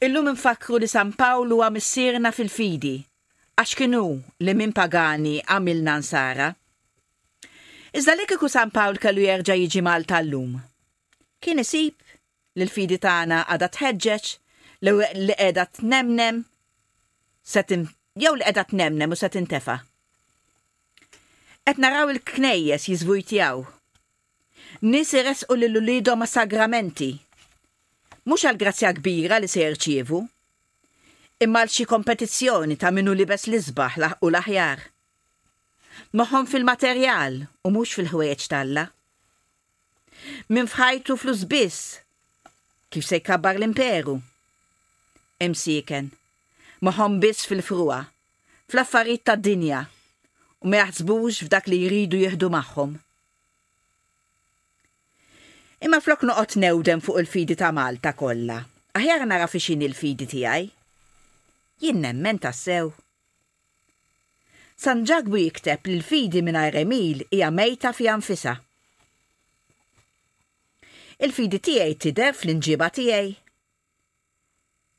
Illum 0.07 0.29
infakru 0.31 0.77
li 0.79 0.87
San 0.87 1.09
Pawlu 1.19 1.57
għam 1.65 1.77
sirna 1.83 2.29
fil-fidi, 2.31 2.93
għax 3.59 3.73
kienu 3.75 4.03
li 4.45 4.53
minn 4.55 4.71
pagani 4.77 5.33
għamilna 5.51 5.95
nsara. 5.99 6.45
Iżda 7.91 8.13
li 8.15 8.27
kiku 8.29 8.47
San 8.53 8.71
Pawl 8.71 9.01
kellu 9.03 9.25
jerġa 9.25 9.57
jiġi 9.59 9.81
Malta 9.83 10.21
l-lum. 10.23 10.53
Kien 11.43 11.59
isib 11.65 11.99
li 12.55 12.63
l-fidi 12.63 13.01
tagħna 13.03 13.41
għadat 13.51 13.75
tħeġġeġ, 13.81 14.29
li 14.87 14.95
qiegħda 15.41 15.67
tnemnem, 15.81 16.39
setim 17.43 17.83
jew 18.23 18.31
li 18.39 18.47
qiegħda 18.47 18.65
tnemnem 18.71 19.11
u 19.11 19.19
se 19.25 19.33
tefa. 19.35 19.75
Qed 21.67 21.83
naraw 21.83 22.07
il-knejjes 22.15 22.87
jiżvujtjaw. 22.93 23.59
Nis 24.87 25.11
li 25.11 25.67
lil 25.67 25.81
lido 25.91 26.15
ma' 26.15 26.31
sagramenti 26.37 27.11
mhux 28.27 28.43
għal 28.43 28.57
grazzja 28.59 28.89
kbira 28.97 29.37
li 29.39 29.47
se 29.47 29.61
jirċievu, 29.61 30.17
imma 31.45 31.61
għal 31.63 31.71
xi 31.71 31.85
kompetizzjoni 31.87 32.75
ta' 32.79 32.89
minnu 32.91 33.13
libes 33.15 33.45
l-isbaħ 33.47 34.17
u 34.19 34.27
l-aħjar. 34.27 34.79
fil-materjal 36.51 37.37
u 37.63 37.69
mhux 37.71 37.93
fil-ħwejjeġ 37.95 38.43
talla. 38.51 38.83
Min 40.51 40.67
fħajtu 40.67 41.15
flus 41.21 41.47
biss 41.47 41.99
kif 42.91 43.07
se 43.07 43.19
jkabbar 43.21 43.55
l-imperu. 43.61 44.17
Imsiken, 45.47 46.11
moħom 46.83 47.19
biss 47.23 47.47
fil-frua, 47.47 48.01
fl-affarijiet 48.67 49.23
tad-dinja 49.23 49.85
u 49.87 50.67
ma 50.67 50.83
jaħsbux 50.83 51.45
f'dak 51.47 51.71
li 51.71 51.85
jridu 51.85 52.19
jieħdu 52.25 52.51
magħhom 52.59 52.97
imma 55.79 55.99
flok 56.01 56.23
noqot 56.25 56.55
newdem 56.57 57.01
fuq 57.05 57.19
il-fidi 57.21 57.55
ta' 57.59 57.71
Malta 57.71 58.11
kollha. 58.17 58.57
Aħjar 58.97 59.25
nara 59.29 59.45
fixin 59.49 59.83
il-fidi 59.85 60.25
tiegħi. 60.31 60.63
Jinn 61.83 62.01
nemmen 62.01 62.39
tassew. 62.41 62.87
San 64.77 65.03
Ġagbu 65.05 65.37
jikteb 65.43 65.89
li 65.89 65.99
l-fidi 65.99 66.41
minna 66.45 66.63
Remil 66.73 67.21
hija 67.29 67.51
mejta 67.53 67.91
fi 67.93 68.09
anfisa. 68.09 68.55
Il-fidi 71.21 71.61
tiegħi 71.69 71.97
tidef 72.07 72.41
l-inġiba 72.45 72.89
tiegħi. 72.97 73.35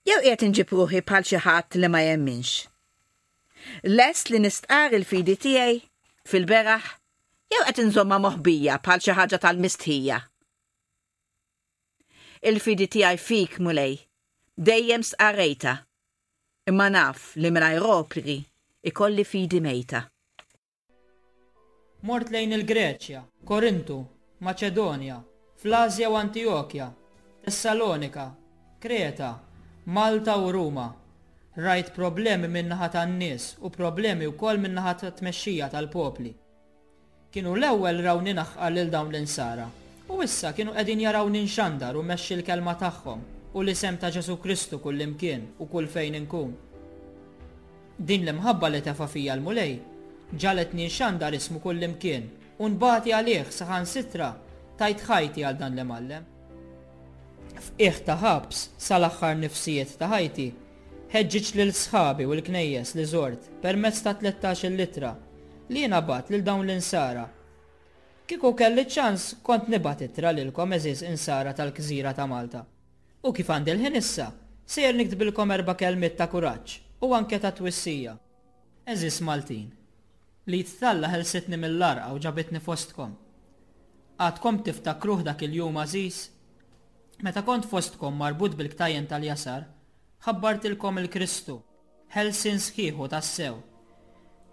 Jew 0.06 0.22
qiegħed 0.24 0.46
inġib 0.46 0.72
ruħi 0.78 1.02
bħal 1.10 1.26
xi 1.30 1.42
ħadd 1.42 1.80
li 1.82 1.90
ma 1.90 2.04
jemminx. 2.06 2.68
Lest 3.82 4.30
li 4.30 4.38
nistqar 4.46 4.94
il-fidi 4.94 5.34
tiegħi 5.42 5.82
fil-beraħ 6.30 6.88
jew 7.54 7.66
qed 7.66 7.82
inżomma 7.88 8.22
moħbija 8.28 8.78
bħal 8.86 9.02
xi 9.04 9.18
ħaġa 9.18 9.42
tal-mistħija 9.42 10.22
il-fidi 12.46 12.87
tiegħi 12.87 13.18
fik 13.18 13.59
mulej. 13.61 13.96
Dejjem 14.55 15.03
sqarejta. 15.05 15.72
Imma 16.70 16.87
naf 16.90 17.35
li 17.37 17.51
minaj 17.51 17.74
mela 17.74 17.83
ropri 17.85 18.37
ikolli 18.87 19.24
fidi 19.24 19.61
mejta. 19.61 20.03
Mort 22.03 22.31
lejn 22.31 22.53
il-Greċja, 22.55 23.22
Korintu, 23.44 23.96
Maċedonja, 24.40 25.16
fl 25.59 25.74
u 26.09 26.14
Antiokja, 26.14 26.87
Tessalonika, 27.44 28.35
Kreta, 28.79 29.33
Malta 29.87 30.37
u 30.37 30.51
Ruma. 30.53 30.87
Rajt 31.59 31.90
problemi 31.94 32.46
minnaħa 32.46 32.90
tan-nies 32.94 33.57
u 33.62 33.70
problemi 33.70 34.27
wkoll 34.31 34.61
minnaħa 34.62 35.11
tmexxija 35.18 35.68
tal-popli. 35.72 36.33
Kienu 37.33 37.57
l-ewwel 37.57 38.01
rawni 38.07 38.31
ninaħqal 38.31 38.72
lil 38.79 38.88
dawn 38.94 39.09
l-insara 39.11 39.66
issa 40.26 40.50
kienu 40.57 40.72
qegħdin 40.74 41.02
jaraw 41.04 41.28
ninxandar 41.33 41.96
u 41.98 42.02
mexxi 42.07 42.35
l-kelma 42.38 42.72
tagħhom 42.81 43.20
u 43.54 43.62
l-isem 43.62 43.98
ta' 44.00 44.11
Ġesu 44.14 44.37
Kristu 44.42 44.78
kull 44.83 45.02
imkien 45.04 45.46
u 45.62 45.66
kull 45.70 45.87
fejn 45.92 46.16
inkun. 46.18 46.54
Din 47.98 48.26
l-imħabba 48.26 48.70
li 48.72 48.83
tefa 48.87 49.07
fija 49.11 49.37
l-mulej 49.38 49.76
ġalet 50.35 50.74
ninxandar 50.76 51.37
ismu 51.38 51.61
kull 51.64 51.83
imkien 51.90 52.28
u 52.59 52.68
nbati 52.74 53.14
għalih 53.14 53.52
saħan 53.54 53.87
sitra 53.88 54.33
tajt 54.81 55.07
ħajti 55.09 55.46
għal 55.48 55.61
dan 55.61 55.78
l-imallem. 55.78 56.26
F'qiegħ 57.68 58.02
ta' 58.07 58.18
ħabs 58.22 58.66
sal-aħħar 58.88 59.38
nifsijiet 59.44 59.96
ta' 60.00 60.11
ħajti 60.12 60.50
ħeġġiġ 61.14 61.54
lil 61.61 61.72
sħabi 61.74 62.26
u 62.28 62.35
l-knejjes 62.37 62.94
li 62.98 63.07
zort 63.09 63.48
permezz 63.62 64.02
ta' 64.07 64.18
13 64.20 64.76
litra 64.78 65.14
li 65.72 65.87
bat 66.11 66.31
lil 66.31 66.42
dawn 66.42 66.66
l-insara 66.66 67.26
Kiku 68.28 68.50
kelli 68.52 68.82
ċans 68.92 69.22
kont 69.40 69.70
nibat 69.72 70.02
ittra 70.04 70.34
lilkom 70.36 70.74
eżiz 70.76 71.00
insara 71.08 71.54
tal 71.56 71.70
kżira 71.72 72.10
ta' 72.18 72.26
Malta. 72.28 72.60
U 73.24 73.30
kif 73.32 73.48
għandi 73.54 73.72
l-ħin 73.74 73.94
issa, 73.96 74.26
sejjer 74.68 75.30
kom 75.38 75.52
erba 75.54 75.74
kelmit 75.80 76.18
ta' 76.18 76.26
kuraġġ 76.28 76.74
u 77.06 77.14
anke 77.16 77.38
ta' 77.40 77.54
twissija. 77.56 78.18
Eżis 78.84 79.22
Maltin, 79.24 79.70
li 80.46 80.60
t-talla 80.62 81.08
ħelsitni 81.14 81.56
mill-larqa 81.56 82.12
u 82.12 82.20
ġabitni 82.26 82.60
fostkom. 82.60 83.14
Għadkom 84.20 84.58
tiftakruh 84.64 85.22
dak 85.24 85.42
il-jum 85.48 85.80
għazis, 85.80 86.20
Meta 87.20 87.42
kont 87.42 87.64
fostkom 87.66 88.14
marbut 88.14 88.52
bil 88.54 88.68
ktajen 88.70 89.08
tal-jasar, 89.10 89.64
ħabbartilkom 90.26 91.00
il-Kristu, 91.00 91.56
ħelsin 92.14 92.60
sħiħu 92.62 93.08
tas-sew. 93.10 93.56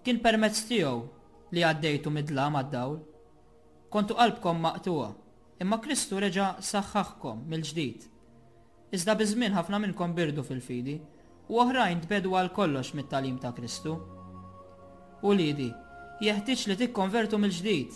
Kien 0.02 0.18
permezz 0.24 0.64
tiegħu 0.72 1.52
li 1.54 1.62
għaddejtu 1.62 2.10
midla 2.10 2.48
mad-dawl, 2.56 2.98
kontu 3.96 4.14
qalbkom 4.22 4.58
maqtuwa, 4.64 5.08
imma 5.64 5.78
Kristu 5.80 6.18
reġa 6.20 6.46
saħħaħkom 6.70 7.44
mill-ġdid. 7.52 8.08
Iżda 8.96 9.14
bizmin 9.22 9.54
ħafna 9.56 9.78
minnkom 9.80 10.16
birdu 10.18 10.44
fil-fidi, 10.44 10.96
u 11.52 11.62
oħrajn 11.64 12.02
tbedu 12.04 12.34
għal 12.36 12.52
kollox 12.58 12.92
mit-talim 13.00 13.38
ta' 13.40 13.54
Kristu. 13.56 13.94
U 15.24 15.32
lidi, 15.40 15.70
jeħtieġ 16.28 16.66
li 16.68 16.76
tikkonvertu 16.82 17.40
mill-ġdid. 17.40 17.96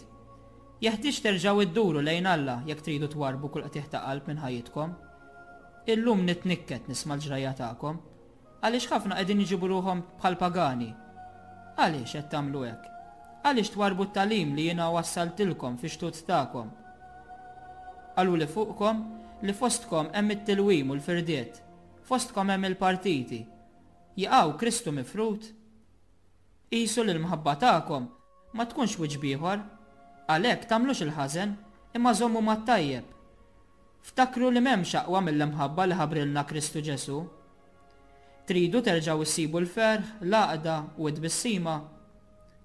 Jeħtieġ 0.86 1.20
terġaw 1.28 1.60
idduru 1.66 2.04
lejn 2.08 2.30
Alla 2.32 2.56
jekk 2.70 2.86
tridu 2.86 3.10
twarbu 3.12 3.50
kull 3.52 3.66
qatiħ 3.68 3.90
ta' 3.92 4.04
qalb 4.06 4.30
minn 4.32 4.40
ħajjitkom. 4.46 4.94
Illum 5.96 6.22
nitnikket 6.30 6.88
nisma' 6.94 7.18
l-ġrajja 7.20 7.52
tagħkom, 7.60 8.00
għaliex 8.64 8.88
ħafna 8.96 9.20
qegħdin 9.20 9.44
jiġibu 9.44 9.72
ruhom 9.76 10.06
bħal 10.24 10.40
pagani. 10.46 10.94
Għaliex 11.76 12.16
qed 12.24 12.32
tagħmlu 12.32 12.64
hekk? 12.72 12.96
għaliex 13.46 13.70
twarbu 13.72 14.06
t-talim 14.10 14.50
li 14.58 14.66
jina 14.68 14.90
wassaltilkom 14.92 15.78
fi 15.80 15.90
xtut 15.94 16.18
ta'kom. 16.28 16.70
Għallu 18.20 18.40
li 18.42 18.48
fuqkom 18.52 19.00
li 19.48 19.56
fostkom 19.56 20.10
hemm 20.12 20.34
it-tilwim 20.36 20.92
u 20.92 20.98
l-firdiet, 20.98 21.62
fostkom 22.10 22.52
hemm 22.52 22.68
il-partiti. 22.68 23.40
Jaqaw 24.20 24.58
Kristu 24.60 24.92
mifrut? 24.92 25.46
Isu 26.76 27.06
l 27.08 27.16
mħabba 27.16 27.54
ta'kom 27.62 28.10
ma 28.58 28.66
tkunx 28.68 29.00
wġbiħor, 29.00 29.64
għalhekk 30.28 30.68
tagħmlux 30.70 31.04
il-ħażen 31.06 31.56
imma 31.96 32.14
ma 32.44 32.56
t 32.58 32.66
tajjeb 32.70 33.16
Ftakru 34.10 34.50
li 34.52 34.62
m'hemmx 34.64 34.90
xaqwa 34.96 35.20
mill 35.22 35.44
mħabba 35.52 35.86
li 35.90 35.96
ħabrilna 36.00 36.44
Kristu 36.48 36.80
Ġesu. 36.82 37.18
Tridu 38.48 38.80
terġaw 38.82 39.22
issibu 39.26 39.58
l-ferħ, 39.60 40.22
l 40.24 40.36
u 40.98 41.10
id 41.12 41.20
bissima 41.20 41.74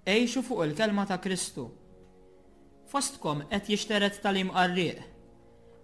Ejxu 0.06 0.42
fuq 0.42 0.64
il-kelma 0.64 1.06
ta' 1.06 1.18
Kristu. 1.20 1.64
Fostkom 2.92 3.38
qed 3.48 3.64
jixteret 3.72 4.18
tal-im 4.22 4.50
qarriq. 4.52 4.98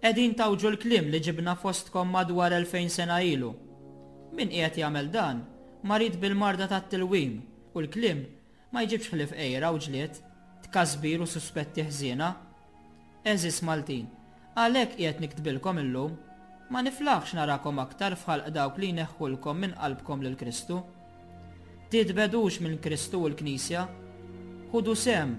Edin 0.09 0.35
tawġu 0.37 0.67
l-klim 0.75 1.07
li 1.09 1.19
ġibna 1.25 1.55
fostkom 1.57 2.11
madwar 2.13 2.53
2000 2.53 2.89
sena 2.93 3.17
ilu. 3.25 3.49
Min 4.37 4.51
qiegħed 4.53 4.77
jagħmel 4.81 5.07
dan, 5.15 5.39
marid 5.89 6.19
bil-marda 6.21 6.67
tat-tilwim 6.69 7.39
u 7.73 7.81
l-klim 7.81 8.19
ma 8.71 8.83
jġibx 8.85 9.09
ħlif 9.13 9.33
ejra 9.45 9.71
u 9.73 9.79
ġliet, 9.81 10.21
tkasbir 10.67 11.25
u 11.25 11.27
suspetti 11.31 11.81
ħżiena. 11.89 12.29
Eżis 13.33 13.57
Maltin, 13.65 14.05
għalhekk 14.53 14.99
qiegħed 15.01 15.23
niktbilkom 15.25 15.81
illum, 15.81 16.13
ma 16.71 16.85
niflaħx 16.85 17.33
narakom 17.41 17.81
aktar 17.87 18.13
fħalq 18.21 18.53
dawk 18.55 18.77
li 18.85 18.93
neħħulkom 19.01 19.63
minn 19.65 19.75
qalbkom 19.81 20.21
lil 20.25 20.37
Kristu. 20.37 20.77
Tidbedux 21.89 22.61
minn 22.61 22.77
Kristu 22.85 23.23
u 23.25 23.29
l-Knisja, 23.33 23.87
ħudu 24.71 24.93
sem 24.95 25.31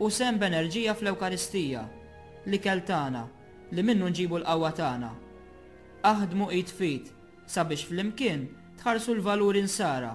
u 0.00 0.08
sem 0.08 0.36
b'enerġija 0.40 0.94
fl-Ewkaristija 0.96 1.82
li 2.48 2.60
keltana 2.64 3.26
li 3.76 3.82
minnu 3.84 4.08
nġibu 4.08 4.38
l-qawwa 4.40 4.70
tagħna. 4.78 5.10
Aħdmu 6.12 6.46
id 6.56 6.72
fit 6.78 7.10
sabiex 7.52 7.84
fl-imkien 7.90 8.46
tħarsu 8.80 9.16
l-valur 9.18 9.58
insara 9.60 10.14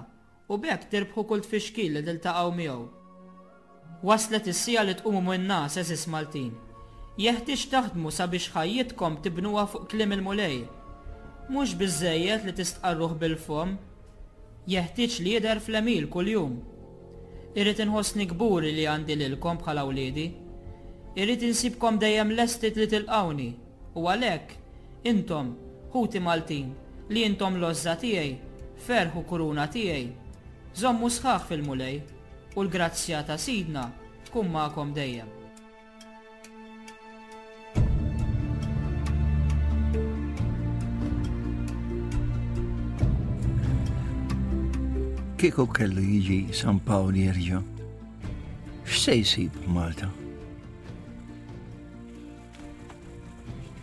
u 0.50 0.58
bekk 0.58 0.88
tirbħu 0.94 1.26
kull 1.30 1.44
tfixkil 1.46 1.96
li 2.00 2.04
tiltaqgħu 2.08 2.52
miegħu. 2.58 2.84
Waslet 4.04 4.50
is-sija 4.50 4.82
li 4.88 4.98
tqumu 4.98 5.22
minn 5.24 5.46
nas 5.48 5.78
eżis 5.80 6.08
Maltin. 6.12 6.50
Jeħtieġ 7.22 7.66
taħdmu 7.70 8.10
sabiex 8.12 8.50
ħajjitkom 8.58 9.20
tibnuha 9.24 9.68
fuq 9.70 9.86
klim 9.94 10.12
il-mulej. 10.18 10.64
Mhux 11.50 11.76
biżejjed 11.78 12.42
li 12.50 12.56
tistqarruh 12.58 13.14
bil-fom, 13.22 13.76
jeħtieġ 14.72 15.20
li 15.22 15.36
jidher 15.38 15.62
fl-emil 15.62 16.08
kuljum. 16.10 16.58
Irrit 17.54 17.78
inħossni 17.82 18.24
kburi 18.32 18.72
li 18.74 18.84
għandi 18.90 19.14
lilkom 19.18 19.58
bħala 19.62 19.84
wliedi. 19.86 20.22
Irrit 21.14 21.44
insibkom 21.46 22.00
dejjem 22.02 22.32
lestit 22.34 22.80
li 22.80 22.88
tilqawni. 22.90 23.46
U 23.94 24.08
għalek, 24.10 24.56
intom, 25.06 25.52
ħuti 25.94 26.22
Maltin, 26.24 26.72
li 27.12 27.22
intom 27.28 27.60
lozza 27.62 27.94
tiegħi, 28.02 28.34
ferħu 28.88 29.22
kuruna 29.30 29.68
tiegħi. 29.70 30.10
Zommu 30.74 31.12
sħaħ 31.18 31.46
fil-mulej 31.52 32.02
u 32.56 32.66
l-grazzja 32.66 33.22
ta' 33.30 33.38
sidna 33.38 33.86
tkun 34.26 34.50
ma'kom 34.50 34.90
dejjem. 34.98 35.43
kieku 45.38 45.66
kellu 45.66 46.00
jiġi 46.02 46.54
San 46.54 46.78
Paoli 46.86 47.24
jirġa. 47.26 47.58
X'se 48.86 49.14
jisib 49.18 49.56
Malta? 49.74 50.06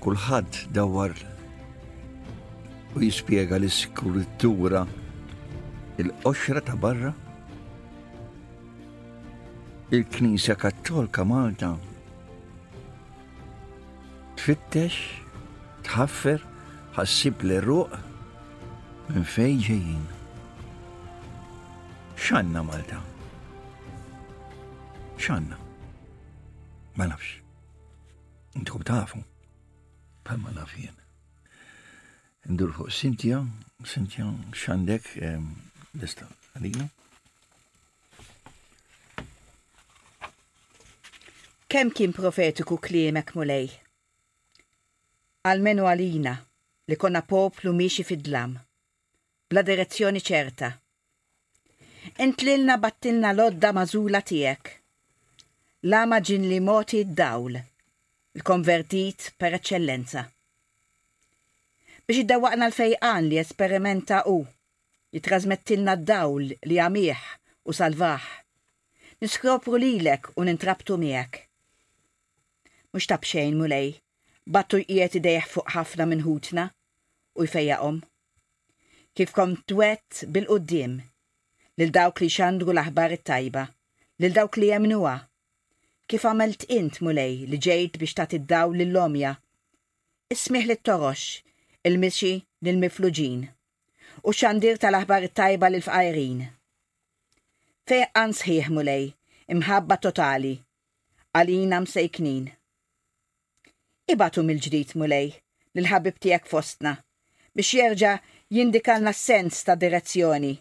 Kulħadd 0.02 0.60
dawar 0.76 1.12
u 2.96 3.04
jispiega 3.04 3.60
l-iskultura 3.60 4.86
il-qoxra 6.02 6.64
ta' 6.66 6.76
barra. 6.86 7.12
Il-Knisja 9.92 10.56
Kattolka 10.56 11.26
Malta 11.28 11.74
tfittex, 14.40 14.96
tħaffer, 15.86 16.40
ħassib 16.96 17.44
l-ruq 17.46 17.92
minn 19.12 19.28
fejn 19.36 19.62
ġejjin 19.68 20.11
xanna 22.32 22.62
Malta? 22.64 23.02
Xanna? 25.18 25.58
Ma 26.96 27.06
nafx. 27.08 27.24
Intkom 28.56 28.84
tafu. 28.84 29.18
Pa' 30.26 30.38
ma 30.38 30.50
naf 30.52 30.72
jien. 30.78 30.96
Ndur 32.52 32.72
fuq 32.76 32.90
Sintja, 32.92 33.38
Sintja 33.92 34.24
xandek 34.62 35.04
desta, 36.02 36.26
għalina. 36.56 36.88
Kem 41.72 41.92
kien 41.96 42.14
profetiku 42.16 42.78
klimek 42.86 43.36
mulej? 43.36 43.74
Almenu 45.52 45.86
għalina 45.92 46.38
li 46.88 46.98
konna 47.02 47.22
poplu 47.24 47.74
miexi 47.76 48.04
fidlam. 48.08 48.56
bla 49.52 49.62
direzzjoni 49.68 50.22
ċerta 50.24 50.68
intlilna 52.24 52.78
battilna 52.78 53.34
lodda 53.34 53.72
mażula 53.78 54.22
tiegħek. 54.26 54.70
Lama 55.90 56.20
ġin 56.22 56.46
li 56.50 56.60
moti 56.62 57.02
d-dawl, 57.04 57.58
il-konvertit 58.38 59.30
per 59.42 59.56
eccellenza. 59.58 60.24
Biex 62.06 62.22
iddawaqna 62.26 62.68
l-fejqan 62.70 63.30
li 63.32 63.40
esperimenta 63.42 64.22
u, 64.30 64.40
jitrasmettilna 65.14 65.96
d-dawl 66.02 66.52
li 66.70 66.80
għamieħ 66.86 67.24
u 67.70 67.74
salvaħ. 67.82 68.24
l 69.22 69.76
lilek 69.86 70.32
u 70.36 70.44
nintrabtu 70.44 70.98
miegħek. 70.98 71.42
Mux 72.94 73.08
tabxejn 73.08 73.56
mulej, 73.58 74.02
battu 74.46 74.78
jieti 74.82 75.22
dejħ 75.24 75.46
fuq 75.48 75.70
ħafna 75.76 76.06
minn 76.10 76.26
ħutna 76.26 76.66
u 77.38 77.46
jfejjaqom. 77.46 78.02
Kif 79.16 79.32
kom 79.36 79.56
twett 79.70 80.26
bil-qoddim 80.28 81.00
lil 81.82 81.90
dawk 81.98 82.20
li 82.22 82.28
xandru 82.30 82.76
l-aħbar 82.78 83.10
it-tajba, 83.18 83.64
lil 84.22 84.34
dawk 84.38 84.58
li 84.62 84.68
jemnuha. 84.70 85.16
Kif 86.06 86.26
għamelt 86.30 86.66
int 86.78 87.00
mulej 87.02 87.34
li 87.50 87.58
ġejt 87.58 87.98
biex 87.98 88.14
ta' 88.20 88.28
id-daw 88.38 88.70
l-lomja? 88.78 89.32
Ismiħ 90.30 90.68
li 90.70 90.76
torox 90.78 91.42
il-mixi 91.90 92.32
lill-mifluġin 92.64 93.42
u 94.30 94.36
xandir 94.42 94.78
tal-aħbar 94.80 95.26
it-tajba 95.32 95.70
l 95.74 95.80
fqajrin 95.84 96.44
Fejqan 97.90 98.36
sħiħ 98.38 98.70
mulej, 98.78 99.10
imħabba 99.52 99.98
totali, 100.06 100.54
għalina 101.36 101.82
msejknin. 101.84 102.46
Ibatu 104.14 104.44
mill-ġdid 104.48 104.94
mulej, 105.02 105.34
lil 105.76 105.90
ħabib 105.90 106.22
tiegħek 106.24 106.52
fostna, 106.52 106.94
biex 107.58 107.74
jerġa' 107.82 108.16
jindikalna 108.56 109.16
sens 109.18 109.64
ta' 109.66 109.74
direzzjoni 109.76 110.54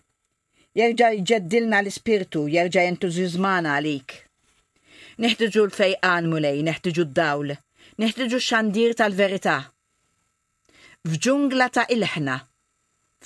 jerġa' 0.78 1.16
jġeddilna 1.26 1.80
l-ispirtu, 1.82 2.44
jerġa' 2.48 2.84
jentużizmana 2.86 3.72
għalik. 3.80 4.12
Neħtiġu 5.20 5.64
l-fejqan 5.66 6.28
mulej, 6.30 6.60
neħtiġu 6.66 7.04
d-dawl, 7.10 7.56
neħtiġu 8.00 8.38
xandir 8.40 8.94
tal-verità. 8.96 9.56
F'ġungla 11.08 11.66
ta' 11.74 11.86
ilħna, 11.90 12.36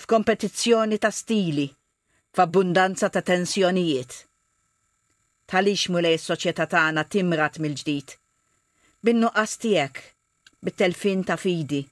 f'kompetizzjoni 0.01 0.99
ta' 1.03 1.12
stili, 1.12 1.66
f'abbundanza 2.34 3.11
ta' 3.14 3.22
tensjonijiet. 3.22 4.16
Talix 5.45 5.90
mulej 5.92 6.16
s-soċjetà 6.18 6.66
tagħna 6.72 7.05
timrat 7.12 7.61
mill-ġdid. 7.61 8.16
Bin-nuqqas 9.05 9.59
tiegħek, 9.61 10.01
bit-telfin 10.64 11.26
ta' 11.28 11.36
fidi, 11.36 11.82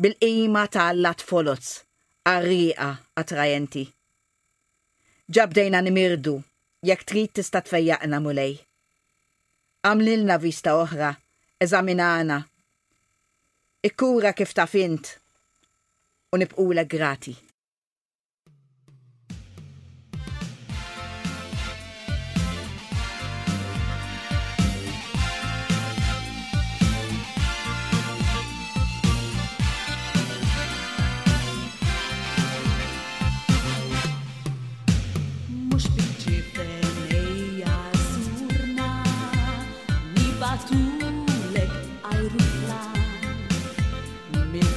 bil-qima 0.00 0.64
ta' 0.72 0.88
allat 0.94 1.20
folozz, 1.20 1.82
arriqa 2.32 2.88
attrajenti. 3.14 3.84
Ġabdejna 5.34 5.80
nimirdu, 5.82 6.34
jekk 6.86 7.02
trid 7.10 7.30
tista' 7.34 7.62
tfejjaqna 7.66 8.20
mulej. 8.22 8.60
Għamlilna 9.82 10.36
vista 10.44 10.76
oħra, 10.78 11.08
eżaminana. 11.66 12.36
Ikkura 13.90 14.32
kif 14.38 14.54
fint, 14.70 15.10
u 16.32 16.38
nibqula 16.38 16.84
grati. 16.94 17.34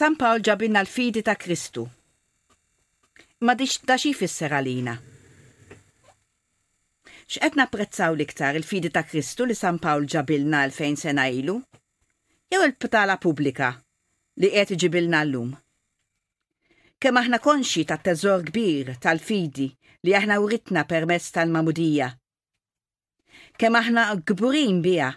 San 0.00 0.14
Pawl 0.16 0.38
ġabinna 0.46 0.80
l-fidi 0.86 1.20
ta' 1.20 1.34
Kristu. 1.36 1.82
Ma 3.44 3.52
diċ 3.52 3.82
da 3.88 3.98
xi 4.00 4.14
fisser 4.16 4.48
għalina. 4.56 4.94
X'qed 7.34 7.58
napprezzaw 7.60 8.16
l-iktar 8.16 8.56
il-fidi 8.56 8.88
ta' 8.94 9.02
Kristu 9.04 9.44
li 9.44 9.52
San 9.58 9.76
Pawl 9.82 10.06
ġabilna 10.08 10.62
l-fejn 10.70 10.96
sena 10.96 11.26
ilu? 11.28 11.58
Jew 12.48 12.64
il-ptala 12.64 13.18
pubblika 13.20 13.68
li 14.40 14.48
qed 14.54 14.72
iġibilna 14.78 15.20
llum. 15.28 15.50
Kemm 16.96 17.20
aħna 17.20 17.42
konxi 17.44 17.84
ta' 17.84 18.00
teżor 18.00 18.46
kbir 18.48 18.94
tal-fidi 19.04 19.68
li 20.08 20.16
aħna 20.16 20.40
uritna 20.46 20.86
permezz 20.94 21.28
tal-mamudija. 21.36 22.08
Kemm 23.60 23.76
aħna 23.84 24.08
gburin 24.24 24.80
biha 24.80 25.12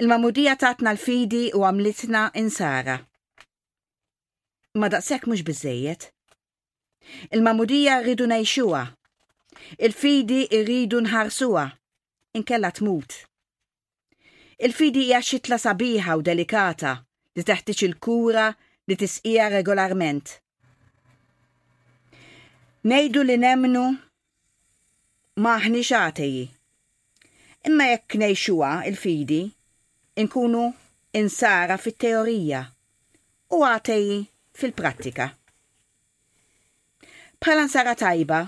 il-mamudija 0.00 0.56
tatna 0.56 0.96
l-fidi 0.96 1.50
u 1.52 1.66
għamlitna 1.68 2.26
insara 2.40 2.98
ma 4.74 4.88
daqshekk 4.88 5.26
mhux 5.26 5.42
bizzejiet. 5.42 6.10
il 7.34 7.42
mamudija 7.42 7.98
rridu 8.04 8.26
ngħixuha. 8.30 8.82
Il-fidi 9.82 10.40
rridu 10.52 11.00
nħarsuha. 11.02 11.64
Inkella 12.38 12.70
tmut. 12.70 13.16
Il-fidi 14.62 15.02
hija 15.08 15.18
xitla 15.22 15.58
sabiħa 15.58 16.14
u 16.14 16.22
delikata 16.22 16.92
li 17.34 17.42
teħtieġ 17.42 17.82
il-kura 17.88 18.46
li 18.86 18.96
tisqija 19.00 19.48
regolarment. 19.50 20.38
Nejdu 22.84 23.24
li 23.26 23.36
nemnu 23.42 23.82
maħni 25.42 25.82
xateji. 25.82 26.46
Imma 27.66 27.88
jekk 27.90 28.20
nejxuwa 28.22 28.84
il-fidi, 28.88 29.42
inkunu 30.16 30.68
insara 31.12 31.76
fit-teorija 31.80 32.62
u 33.50 33.64
għateji 33.66 34.20
fil-prattika. 34.60 35.28
Bħala 37.40 37.64
nsara 37.68 37.94
tajba, 37.96 38.42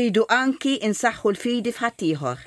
ridu 0.00 0.24
anki 0.40 0.76
insaħħu 0.88 1.32
l-fidi 1.34 1.72
fħattijħor. 1.76 2.44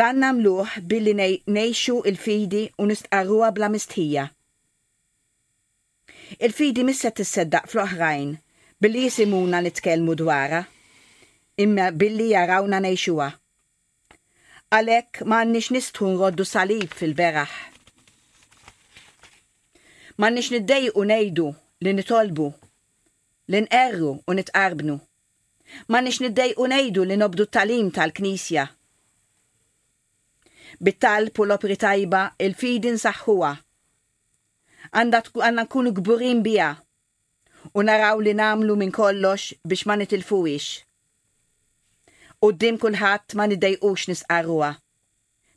Dan 0.00 0.20
namluħ 0.22 0.76
billi 0.90 1.16
nejxu 1.56 1.96
il-fidi 2.06 2.60
u 2.78 2.86
nistqarruha 2.86 3.48
bla 3.56 3.70
mistħija. 3.74 4.28
Il-fidi 6.38 6.84
missa 6.86 7.10
tisseddaq 7.10 7.66
fl-oħrajn 7.72 8.36
billi 8.80 9.08
jisimuna 9.08 9.58
nitkellmu 9.66 10.14
dwara, 10.22 10.62
imma 11.58 11.90
billi 11.92 12.30
jarawna 12.36 12.78
nejxuwa. 12.86 13.26
Għalek 14.70 15.24
ma 15.26 15.42
nix 15.50 15.72
nistħun 15.74 16.14
roddu 16.22 16.46
salib 16.46 16.94
fil-beraħ. 16.94 17.58
Ma 20.20 20.28
nix 20.28 20.50
niddej 20.52 20.90
u 21.00 21.04
nejdu 21.08 21.46
li 21.84 21.92
nitolbu, 21.96 22.46
li 23.50 23.58
nqerru 23.64 24.10
u 24.28 24.32
nitqarbnu. 24.36 24.94
Ma 25.90 25.98
nix 26.04 26.16
niddej 26.20 26.50
u 26.60 26.64
nejdu 26.72 27.00
li 27.08 27.16
nobdu 27.16 27.44
talim 27.54 27.88
tal-knisja. 27.96 28.64
Bit-talb 30.84 31.40
u 31.40 31.46
l-opri 31.48 31.76
tajba 31.80 32.22
il-fidin 32.44 33.00
saħħuwa. 33.00 33.52
Għanna 34.92 35.64
nkunu 35.64 35.94
gburin 36.00 36.44
bija 36.44 36.68
u 37.72 37.86
naraw 37.88 38.20
li 38.20 38.36
namlu 38.36 38.76
minn 38.76 38.92
kollox 38.92 39.56
biex 39.64 39.88
ma 39.88 39.96
nitilfuwix. 39.96 40.68
U 42.44 42.52
d-dim 42.52 42.76
kullħat 42.82 43.32
ma 43.40 43.48
nidejqux 43.54 44.10
nisqarruwa 44.12 44.74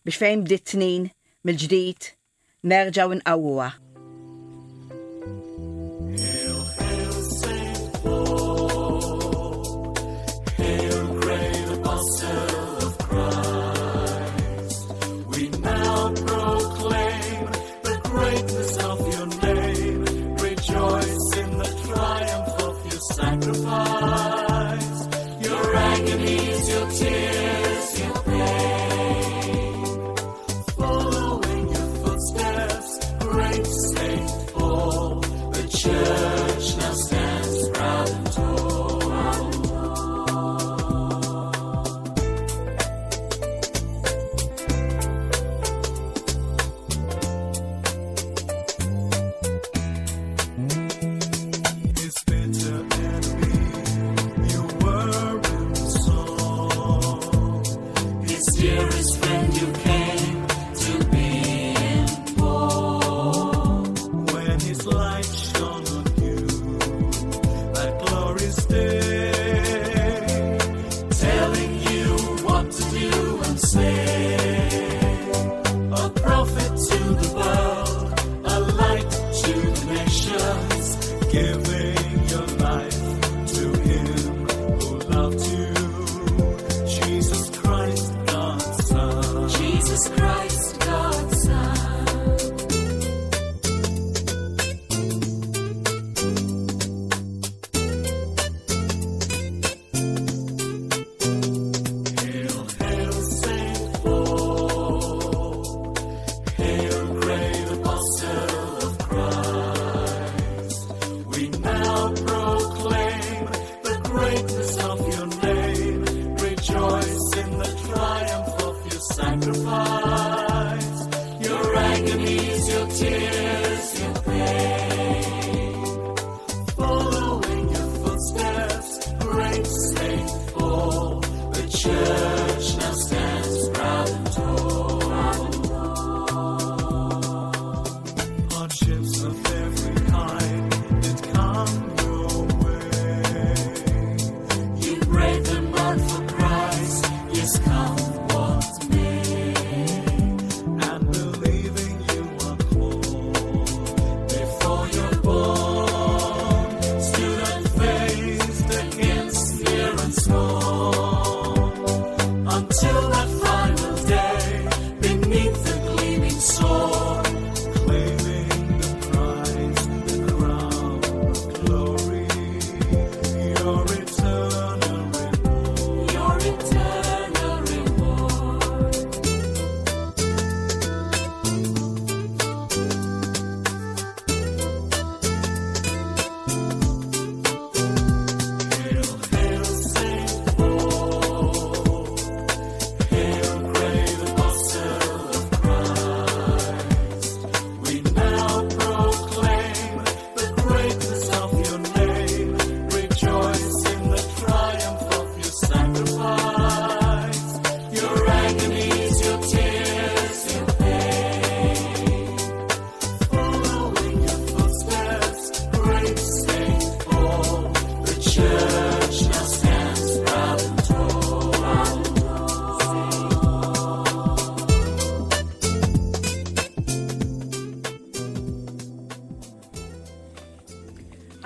biex 0.07 0.17
fejn 0.23 0.47
bdiet 0.47 0.67
tnin 0.71 1.11
mill-ġdid 1.43 2.11
nerġaw 2.63 3.11
inqawwa. 3.17 3.71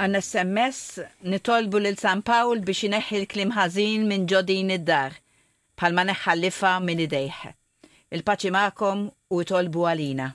għan 0.08 0.16
SMS 0.24 0.78
nitolbu 1.28 1.80
lil 1.84 1.98
San 2.00 2.22
Pawl 2.24 2.62
biex 2.64 2.86
ineħħi 2.88 3.18
l-klim 3.20 3.50
ħażin 3.58 4.06
minn 4.08 4.24
ġodin 4.32 4.70
id-dar, 4.78 5.16
palma 5.76 6.06
neħħallifa 6.08 6.76
minn 6.88 7.02
idejħ. 7.04 7.52
Il-paċi 8.16 8.52
maqom 8.56 9.02
u 9.36 9.42
tolbu 9.50 9.84
għalina. 9.92 10.30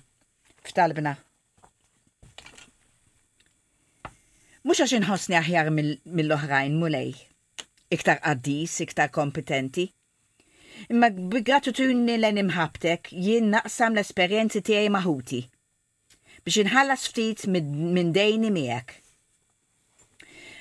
Ftalbna. 0.68 1.14
Mux 4.68 4.82
għax 4.84 4.96
inħossni 4.98 5.38
aħjar 5.40 5.72
mill-oħrajn 5.72 6.76
mulej. 6.78 7.14
Iktar 7.96 8.20
qaddis, 8.24 8.76
iktar 8.84 9.08
kompetenti. 9.14 9.86
Imma 10.92 11.08
b'gratitudni 11.16 12.18
l-nimħabtek 12.20 13.14
jien 13.24 13.48
naqsam 13.56 13.96
l-esperjenzi 13.96 14.60
tiegħi 14.68 14.92
maħuti 15.00 15.40
biex 16.42 16.58
inħallas 16.66 17.08
ftit 17.08 17.46
minn 17.54 18.12
dejni 18.12 18.50
miegħek. 18.60 18.98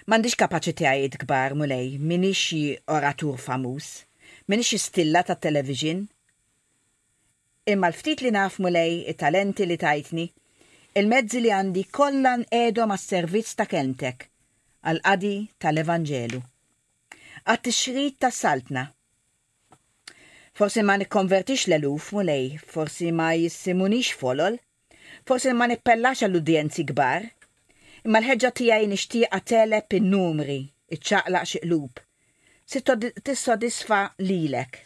Mandiġ 0.10 0.34
kapacitajiet 0.34 1.14
kbar 1.22 1.54
mulej, 1.54 2.00
minix 2.02 2.50
oratur 2.90 3.36
famus, 3.38 4.08
minix 4.50 4.74
stilla 4.82 5.22
ta' 5.28 5.38
television. 5.38 6.08
Imma 7.70 7.92
l-ftit 7.94 8.24
li 8.26 8.32
naf 8.34 8.58
mulej, 8.66 9.04
il-talenti 9.12 9.68
li 9.70 9.78
tajtni, 9.78 10.26
il-mezzi 10.98 11.42
li 11.46 11.52
għandi 11.54 11.84
kollan 11.94 12.48
edhom 12.50 12.90
għas 12.96 13.06
servizz 13.14 13.54
ta' 13.60 13.68
kentek, 13.70 14.26
għal-qadi 14.82 15.34
tal-Evangelu. 15.62 16.42
għat 17.46 17.64
t 17.70 18.10
ta' 18.22 18.32
saltna. 18.34 18.84
Forsi 20.54 20.82
ma' 20.82 20.98
nikkonvertix 20.98 21.68
l-eluf 21.70 22.10
mulej, 22.18 22.58
forsi 22.74 23.12
ma' 23.12 23.38
jissimunix 23.38 24.10
folol, 24.18 24.58
forsi 25.28 25.54
ma' 25.54 25.68
nippellax 25.70 26.22
għall-udjenzi 26.26 26.86
gbar, 26.90 27.22
imma 28.04 28.20
l 28.24 28.28
ħeġa 28.32 28.50
tiegħi 28.58 28.88
nixtieqa 28.92 29.40
tele 29.46 29.80
in-numri, 29.98 30.60
iċċaqlaq 30.96 31.50
xiqlub. 31.54 32.00
Tissodisfa 33.26 34.00
lilek. 34.26 34.80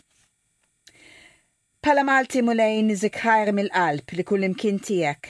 Pala 1.86 2.04
Malti 2.04 2.42
mulejn 2.42 2.90
zikħar 3.02 3.54
mill-qalb 3.56 4.16
li 4.18 4.26
kullim 4.30 4.56
kien 4.58 4.80
tiegħek. 4.82 5.28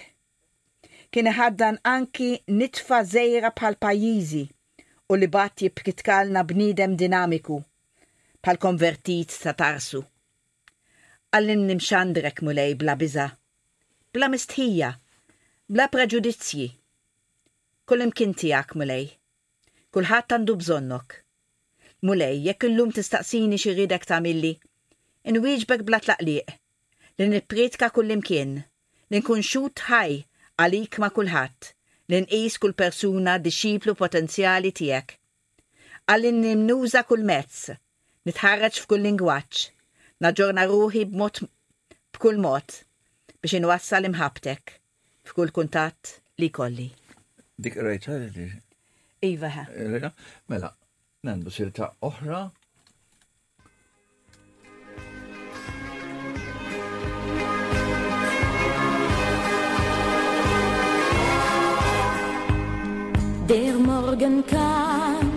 Kien 1.12 1.30
ħaddan 1.38 1.78
anki 1.92 2.30
nitfa 2.50 3.04
zejra 3.06 3.52
pal 3.60 3.78
pajjiżi 3.80 4.44
u 5.12 5.20
li 5.20 5.30
bat 5.32 5.62
jibkitkalna 5.62 6.42
bnidem 6.48 6.96
dinamiku 7.00 7.60
pal 8.42 8.58
konvertit 8.62 9.36
ta' 9.44 9.54
tarsu. 9.58 10.02
Għallin 11.36 11.66
nimxandrek 11.70 12.42
mulej 12.48 12.78
bla 12.80 12.96
biza, 12.96 13.28
bla 14.16 14.32
mistħija, 14.32 14.94
bla 15.68 15.90
preġudizzji 15.92 16.70
kull 17.90 18.02
imkien 18.04 18.32
tiegħek 18.42 18.74
mulej. 18.82 19.04
Kulħadd 19.96 20.34
għandu 20.36 20.54
bżonnok. 20.62 21.18
Mulej, 22.08 22.40
jekk 22.48 22.66
illum 22.70 22.92
tistaqsini 22.96 23.60
xi 23.62 23.74
ridek 23.78 24.08
tagħmilli, 24.10 24.52
inwieġbek 25.30 25.84
bla 25.88 26.00
tlaqliq, 26.02 26.56
li 27.20 27.28
nippritka 27.34 27.92
kull 27.94 28.14
imkien, 28.18 28.56
li 29.12 29.22
nkun 29.22 29.46
xut 29.46 29.84
ħaj 29.90 30.18
għalik 30.62 30.98
ma 31.04 31.12
kulħadd, 31.14 31.70
li 32.10 32.22
nqis 32.26 32.58
kull 32.64 32.74
persuna 32.82 33.38
dixxiplu 33.46 33.96
potenzjali 34.02 34.74
tiegħek. 34.80 35.16
Għallin 36.10 36.42
nimnuża 36.48 37.06
kull 37.10 37.26
mezz, 37.26 37.72
nitħarraċ 38.30 38.82
f'kull 38.84 39.06
lingwaġġ, 39.06 39.62
naġorna 40.26 40.66
ruħi 40.74 41.06
b'mod 41.14 41.46
b'kull 42.16 42.42
mod 42.50 42.80
biex 43.44 43.60
inwassal 43.62 44.08
imħabtek 44.10 44.78
f'kull 45.30 45.52
kuntatt 45.54 46.18
li 46.42 46.50
kolli. 46.54 46.90
ذكريتها 47.62 48.30
mela. 48.30 48.60
ايفا 49.24 49.48
ها 49.48 50.14
ملا 50.50 50.74
نندو 51.26 51.50
سيرتا 51.50 51.94
أخرى 52.04 52.52
Der 63.56 63.76
Morgen 63.92 64.36
kam, 64.52 65.28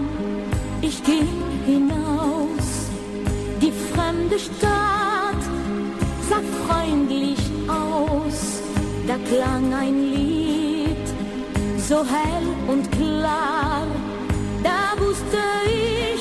ich 0.88 0.98
ging 1.04 1.28
hinaus, 1.66 2.68
die 3.64 3.74
fremde 3.90 4.38
Stadt 4.46 5.42
sah 6.28 6.42
freundlich 6.62 7.42
aus, 7.68 8.38
da 9.06 9.16
klang 9.28 9.74
ein 9.74 9.96
Lied 10.12 10.57
so 11.88 12.02
hell 12.04 12.46
und 12.66 12.84
klar, 12.92 13.80
da 14.62 14.92
wusste 15.02 15.38
ich, 15.72 16.20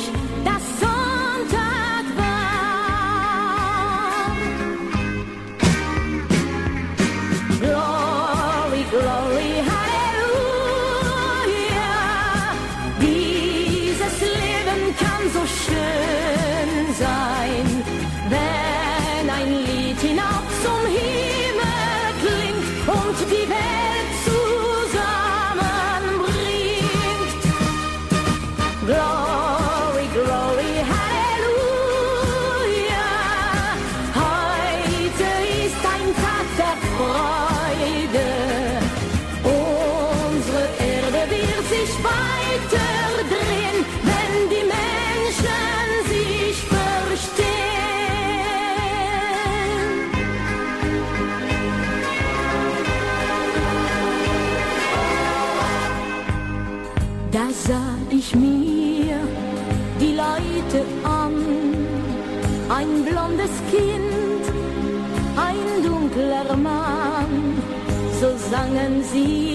langen 68.73 69.03
sie 69.03 69.46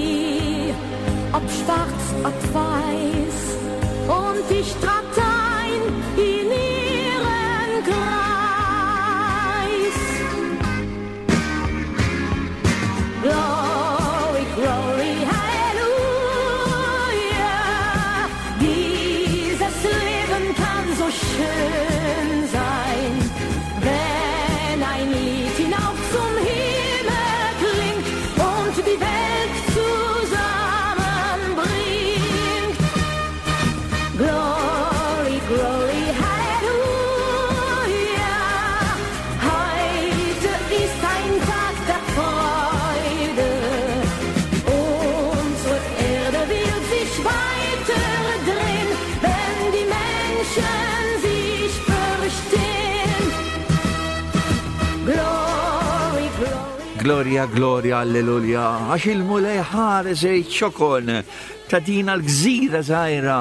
Gloria, 57.03 57.48
gloria, 57.50 57.96
alleluja, 58.05 58.62
għax 58.92 59.09
il-mulej 59.11 59.57
ħares 59.72 60.20
ċokon 60.55 61.09
ta' 61.66 61.80
dina 61.82 62.14
l 62.14 62.22
gżira 62.22 62.78
zaħira. 62.86 63.38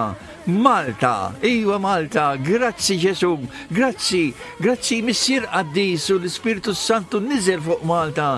Malta, 0.50 1.36
iwa 1.46 1.76
Malta, 1.78 2.24
grazzi 2.42 2.96
Ġesu, 2.98 3.30
grazzi, 3.70 4.32
grazzi 4.58 5.04
Missir 5.06 5.46
Qaddis 5.46 6.08
u 6.10 6.18
l-Spiritu 6.24 6.74
Santu 6.74 7.22
nizel 7.22 7.62
fuq 7.62 7.84
Malta. 7.86 8.32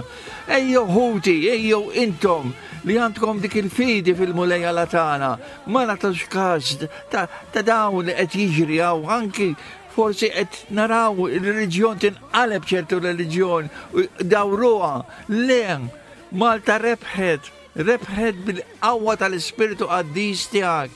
Ejjo 0.58 0.82
ħuti, 0.92 1.38
ejjo 1.54 1.80
intom 2.04 2.52
li 2.84 2.98
għandkom 3.00 3.40
dik 3.46 3.56
il-fidi 3.62 4.18
fil 4.20 4.34
mulej 4.36 4.66
latana, 4.76 5.38
ma 5.72 5.86
natux 5.88 6.26
każ 6.28 6.74
ta' 7.16 7.64
dawn 7.64 8.04
li 8.12 8.18
qed 8.20 8.38
jiġri 8.42 8.84
għaw 8.84 9.08
anki 9.22 9.54
forsi 9.94 10.30
et 10.40 10.56
naraw 10.74 11.14
il-reġjon 11.30 12.00
tinqaleb 12.02 12.66
ċertu 12.70 12.98
reliġjon 13.04 13.68
dawruha 14.32 15.04
le 15.30 15.66
Malta 16.42 16.80
rebħet 16.82 17.52
rebħet 17.78 18.36
bil-qawwa 18.46 19.14
tal-ispiritu 19.22 19.86
qaddis 19.90 20.48
tiegħek. 20.54 20.96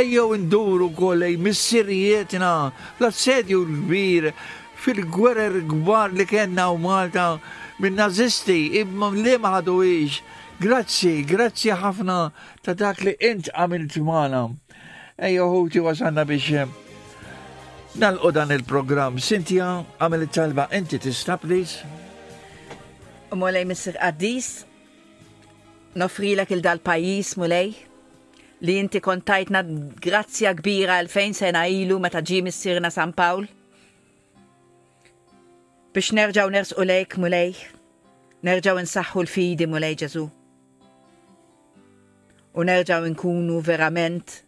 Ejjo 0.00 0.22
induru 0.36 0.86
kollej 0.96 1.34
mis-sirjietna 1.44 2.52
la 3.02 3.10
sedju 3.12 3.60
l-kbir 3.68 4.30
fil-gwerer 4.80 5.58
gbar 5.68 6.16
li 6.16 6.24
kena 6.28 6.70
u 6.72 6.80
Malta 6.80 7.28
minn 7.80 8.00
nazisti 8.00 8.60
imma 8.80 9.12
li 9.12 9.36
maħadu 9.44 9.76
iġ. 9.92 10.20
Grazzi, 10.64 11.16
grazzi 11.28 11.68
ħafna 11.70 12.16
ta' 12.64 12.74
dak 12.80 13.04
li 13.04 13.14
int 13.28 13.52
għamilt 13.52 14.00
magħna. 14.08 14.42
Ejjo 15.28 15.52
ħuti 15.52 15.84
għasanna 15.84 16.24
biex 16.32 16.64
Nalqo 17.96 18.28
dan 18.36 18.50
il-programm 18.52 19.16
Cynthia 19.16 19.78
għamel 19.96 20.26
it-talba 20.28 20.68
enti 20.76 20.98
tista' 21.00 21.38
please. 21.40 21.80
Mulej 23.32 23.64
Mr. 23.64 23.96
Addis, 24.04 24.64
nofrilek 25.96 26.52
il-dal 26.52 26.82
pajis 26.84 27.32
mulej 27.40 27.72
li 28.60 28.74
inti 28.78 29.00
kontajtna 29.00 29.64
grazzja 30.04 30.52
kbira 30.58 30.98
għalfejn 31.00 31.36
sena 31.40 31.64
ilu 31.72 31.96
meta 32.02 32.20
ġi 32.20 32.42
missirna 32.44 32.92
San 32.92 33.14
Pawl. 33.16 33.46
Biex 35.96 36.12
nerġaw 36.14 36.52
u 36.78 36.84
lejk 36.84 37.16
mulej, 37.18 37.56
nerġaw 38.46 38.82
nsaħħu 38.84 39.24
l-fidi 39.24 39.66
mulej 39.66 39.96
Ġesu. 40.04 40.26
U 42.52 42.66
nerġaw 42.68 43.08
nkunu 43.16 43.58
verament 43.64 44.42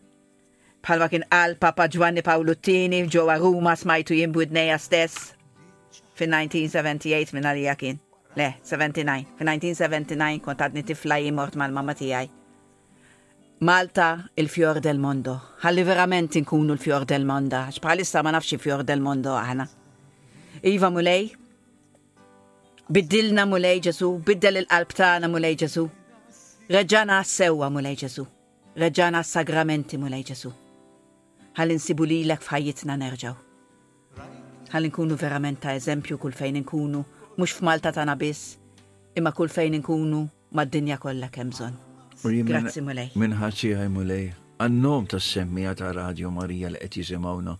palma 0.86 1.08
kien 1.12 1.24
għal 1.28 1.58
Papa 1.60 1.86
Giovanni 1.92 2.22
Paolo 2.24 2.54
Tini 2.56 3.02
ġewwa 3.12 3.38
Ruma 3.40 3.74
smajtu 3.76 4.16
jimbudneja 4.16 4.78
stess 4.80 5.32
fi 6.16 6.28
1978 6.28 7.36
minna 7.36 7.52
li 7.56 7.66
jakin. 7.68 7.98
Le, 8.38 8.52
79. 8.62 9.34
Fi 9.38 9.42
1979 9.48 10.44
kont 10.44 10.62
tifla 10.86 11.18
mort 11.34 11.56
mal-mamma 11.58 11.96
tiegħi. 11.98 12.28
Malta, 13.66 14.06
il-fjor 14.40 14.78
del 14.80 15.00
mondo. 15.02 15.34
Ħalli 15.64 15.82
verament 15.84 16.36
inkunu 16.38 16.72
l-fjor 16.76 17.04
del 17.10 17.26
mondo, 17.28 17.58
għax 17.66 17.82
bħalissa 17.84 18.22
ma 18.24 18.32
nafx 18.36 18.56
fjor 18.62 18.84
del 18.88 19.02
mondo 19.04 19.34
aħna. 19.36 19.66
Iva 20.64 20.88
Mulej, 20.90 21.28
biddilna 22.88 23.44
Mulej 23.50 23.82
Ġesu, 23.90 24.12
biddel 24.24 24.62
il-qalb 24.62 24.94
tagħna 24.96 25.28
Mulej 25.28 25.58
Ġesu. 25.66 25.86
Reġġana 26.72 27.20
sewa 27.28 27.68
Mulej 27.70 28.00
Ġesu. 28.06 28.24
Reġġana 28.80 29.20
sagramenti 29.28 29.98
Mulej 30.00 30.28
Ġesu 30.32 30.54
ħalli 31.58 31.76
nsibu 31.78 32.04
l-ek 32.06 32.42
f'ħajjitna 32.46 32.94
nerġaw. 33.00 33.34
Ħalli 34.70 34.90
nkunu 34.92 35.16
verament 35.18 35.60
ta' 35.62 35.72
eżempju 35.74 36.18
kull 36.22 36.36
fejn 36.38 36.60
nkunu, 36.62 37.02
mhux 37.36 37.56
f'Malta 37.58 37.92
ta' 37.94 38.14
biss, 38.16 38.56
imma 39.18 39.32
kull 39.34 39.50
fejn 39.50 39.80
nkunu 39.80 40.22
mad-dinja 40.54 40.98
kollha 40.98 41.30
kemm 41.30 41.50
Grazie 42.20 42.42
Grazzi 42.44 42.80
Mulej. 42.84 43.12
Minħaxi 43.16 43.70
għaj 43.72 43.88
Mulej, 43.90 44.26
għannom 44.60 45.06
ta' 45.08 45.18
semmija 45.20 45.74
ta' 45.74 45.92
Radio 45.96 46.30
Marija 46.30 46.68
li 46.74 46.78
qed 46.82 47.00
jisimgħuna. 47.00 47.56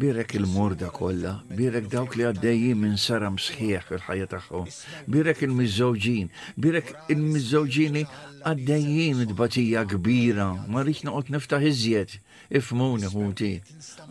Birek 0.00 0.34
il-murda 0.38 0.88
kolla, 0.94 1.42
birek 1.50 1.88
dawk 1.92 2.14
li 2.16 2.24
għaddejjim 2.24 2.78
minn 2.80 2.96
saram 2.96 3.36
sħiħ 3.36 3.82
fil-ħajja 3.88 4.28
tagħhom, 4.32 4.68
birek 5.12 5.42
il-miżżewġin, 5.44 6.30
birek 6.56 6.92
il-miżżewġini 7.12 8.04
għaddejjin 8.46 9.24
id-batija 9.26 9.82
kbira, 9.92 10.46
ma 10.72 10.86
rix 10.86 11.04
noqgħod 11.04 11.34
niftaħ 11.36 11.68
iżjed 11.74 12.16
ifmuni 12.58 13.08
ħuti. 13.12 13.48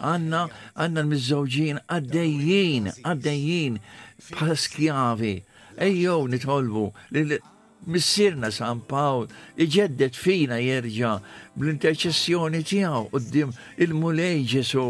Għanna, 0.09 0.41
għanna 0.83 1.03
l-mizzawġin 1.05 1.79
għaddejjien, 1.95 2.89
għaddejjien 3.03 3.79
paskjavi. 4.33 5.33
Ejjo, 5.87 6.15
nitħolbu 6.31 6.83
li 7.15 7.39
missirna 7.93 8.49
San 8.51 8.81
Pawl 8.89 9.27
iġeddet 9.65 10.17
fina 10.19 10.57
jerġa 10.59 11.13
bl-interċessjoni 11.55 12.63
tijaw 12.67 13.05
qoddim 13.13 13.53
il-mulej 13.85 14.41
ġesu 14.55 14.87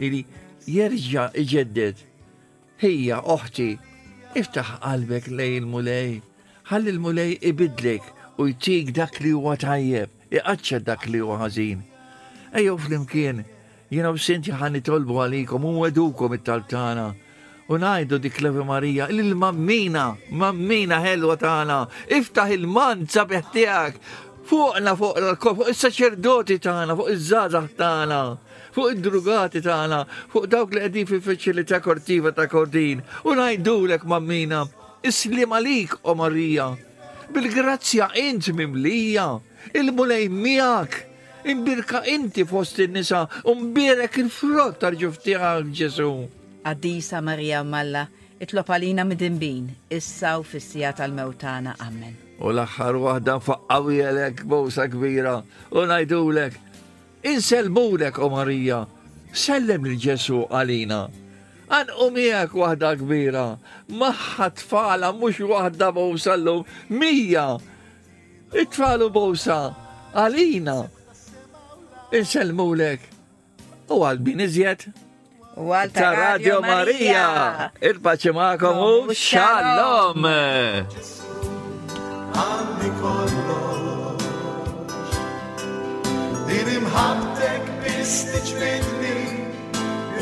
li 0.00 0.22
jerġa 0.68 1.30
iġeddet. 1.44 2.04
Hija 2.80 3.20
oħti, 3.34 3.72
iftaħ 4.40 4.70
qalbek 4.84 5.28
lej 5.36 5.58
il-mulej, 5.62 6.14
ħalli 6.70 6.94
il-mulej 6.94 7.36
ibidlek 7.50 8.08
u 8.40 8.48
jtik 8.54 8.94
dak 8.96 9.20
li 9.20 9.34
huwa 9.36 9.56
tajjeb, 9.60 10.08
iqaċċa 10.32 10.82
dak 10.88 11.04
li 11.12 11.20
huwa 11.20 11.36
ħażin. 11.44 11.84
Ejo 12.52 12.74
flimkien, 12.82 13.44
jina 13.94 14.10
b'sinti 14.10 14.50
ħani 14.50 14.80
tolbu 14.82 15.18
għalikom 15.22 15.66
u 15.70 15.84
għedukom 15.86 16.32
it-taltana. 16.34 17.04
U 17.70 17.76
najdu 17.78 18.18
dik 18.18 18.40
Levi 18.42 18.64
Marija, 18.66 19.06
il-mammina, 19.14 20.08
mammina 20.34 20.96
ħelwa 21.04 21.36
tagħna, 21.38 21.76
iftaħ 22.16 22.54
il-manza 22.56 23.22
biħtijak, 23.30 24.00
fuqna 24.50 24.96
fuq 24.98 25.20
l 25.22 25.30
kof 25.38 25.60
fuq 25.60 25.70
il-saċerdoti 25.70 26.56
tana, 26.66 26.96
fuq 26.98 27.12
iż-żazax 27.14 27.78
tagħna, 27.78 28.18
fuq 28.74 28.90
id-drugati 28.96 29.62
tagħna, 29.68 30.00
fuq 30.34 30.48
dawk 30.50 30.74
li 30.74 30.82
qegħdin 30.88 31.10
fil-faċilità 31.12 31.78
kortiva 31.86 32.32
ta' 32.34 32.48
kordin. 32.50 33.04
U 33.30 33.36
ngħidulek 33.38 34.08
mammina, 34.10 34.64
islim 35.06 35.54
għalik, 35.54 35.94
o 36.02 36.16
Marija, 36.18 36.66
bil-grazzja 37.30 38.10
int 38.26 38.50
mimlija, 38.58 39.28
il-mulej 39.78 40.26
miegħek 40.34 40.98
imbirka 41.44 42.04
inti 42.06 42.44
fost 42.44 42.78
il-nisa, 42.78 43.26
umbirek 43.44 44.16
il-frott 44.22 44.78
tal 44.80 44.96
għal 44.96 45.68
ġesu. 45.72 46.12
Addisa 46.66 47.20
Marija 47.24 47.62
Malla, 47.64 48.06
itlob 48.40 48.68
għalina 48.68 49.06
mid 49.08 49.18
dimbin 49.20 49.68
issaw 49.90 50.40
u 50.42 50.46
fissija 50.46 50.92
tal-mewtana, 50.96 51.76
ammen. 51.80 52.16
U 52.40 52.52
l-axħar 52.52 52.96
wahda 53.00 53.38
faqqawijelek 53.40 54.42
bosa 54.48 54.84
kbira, 54.88 55.38
u 55.72 55.86
najdulek, 55.88 56.56
inselbulek, 57.24 58.18
o 58.18 58.30
Marija, 58.32 58.82
sellem 59.32 59.88
il 59.88 59.96
ġesu 60.00 60.42
għalina. 60.50 61.02
Għan 61.70 61.90
umijak 62.04 62.52
wahda 62.58 62.94
kbira, 62.98 63.46
maħħa 63.88 64.48
tfala 64.60 65.12
mux 65.16 65.38
wahda 65.52 65.92
bowsa 65.94 66.34
l-lum, 66.36 66.64
mija, 66.90 67.56
it-tfalu 68.56 69.06
bowsa 69.14 69.60
għalina 70.12 70.78
lek. 72.12 73.00
u 73.90 74.02
għalbin 74.06 74.38
iżjed. 74.44 74.84
U 75.58 75.70
ta' 75.92 76.12
Radio 76.14 76.60
Maria. 76.62 77.70
Il-paċi 77.82 78.30
ma'kom 78.38 78.78
u 78.78 79.14
xallom. 79.14 80.24
Għandi 82.34 82.90
kollox. 83.00 84.00
bistiċ 87.82 88.54
bidni. 88.58 89.46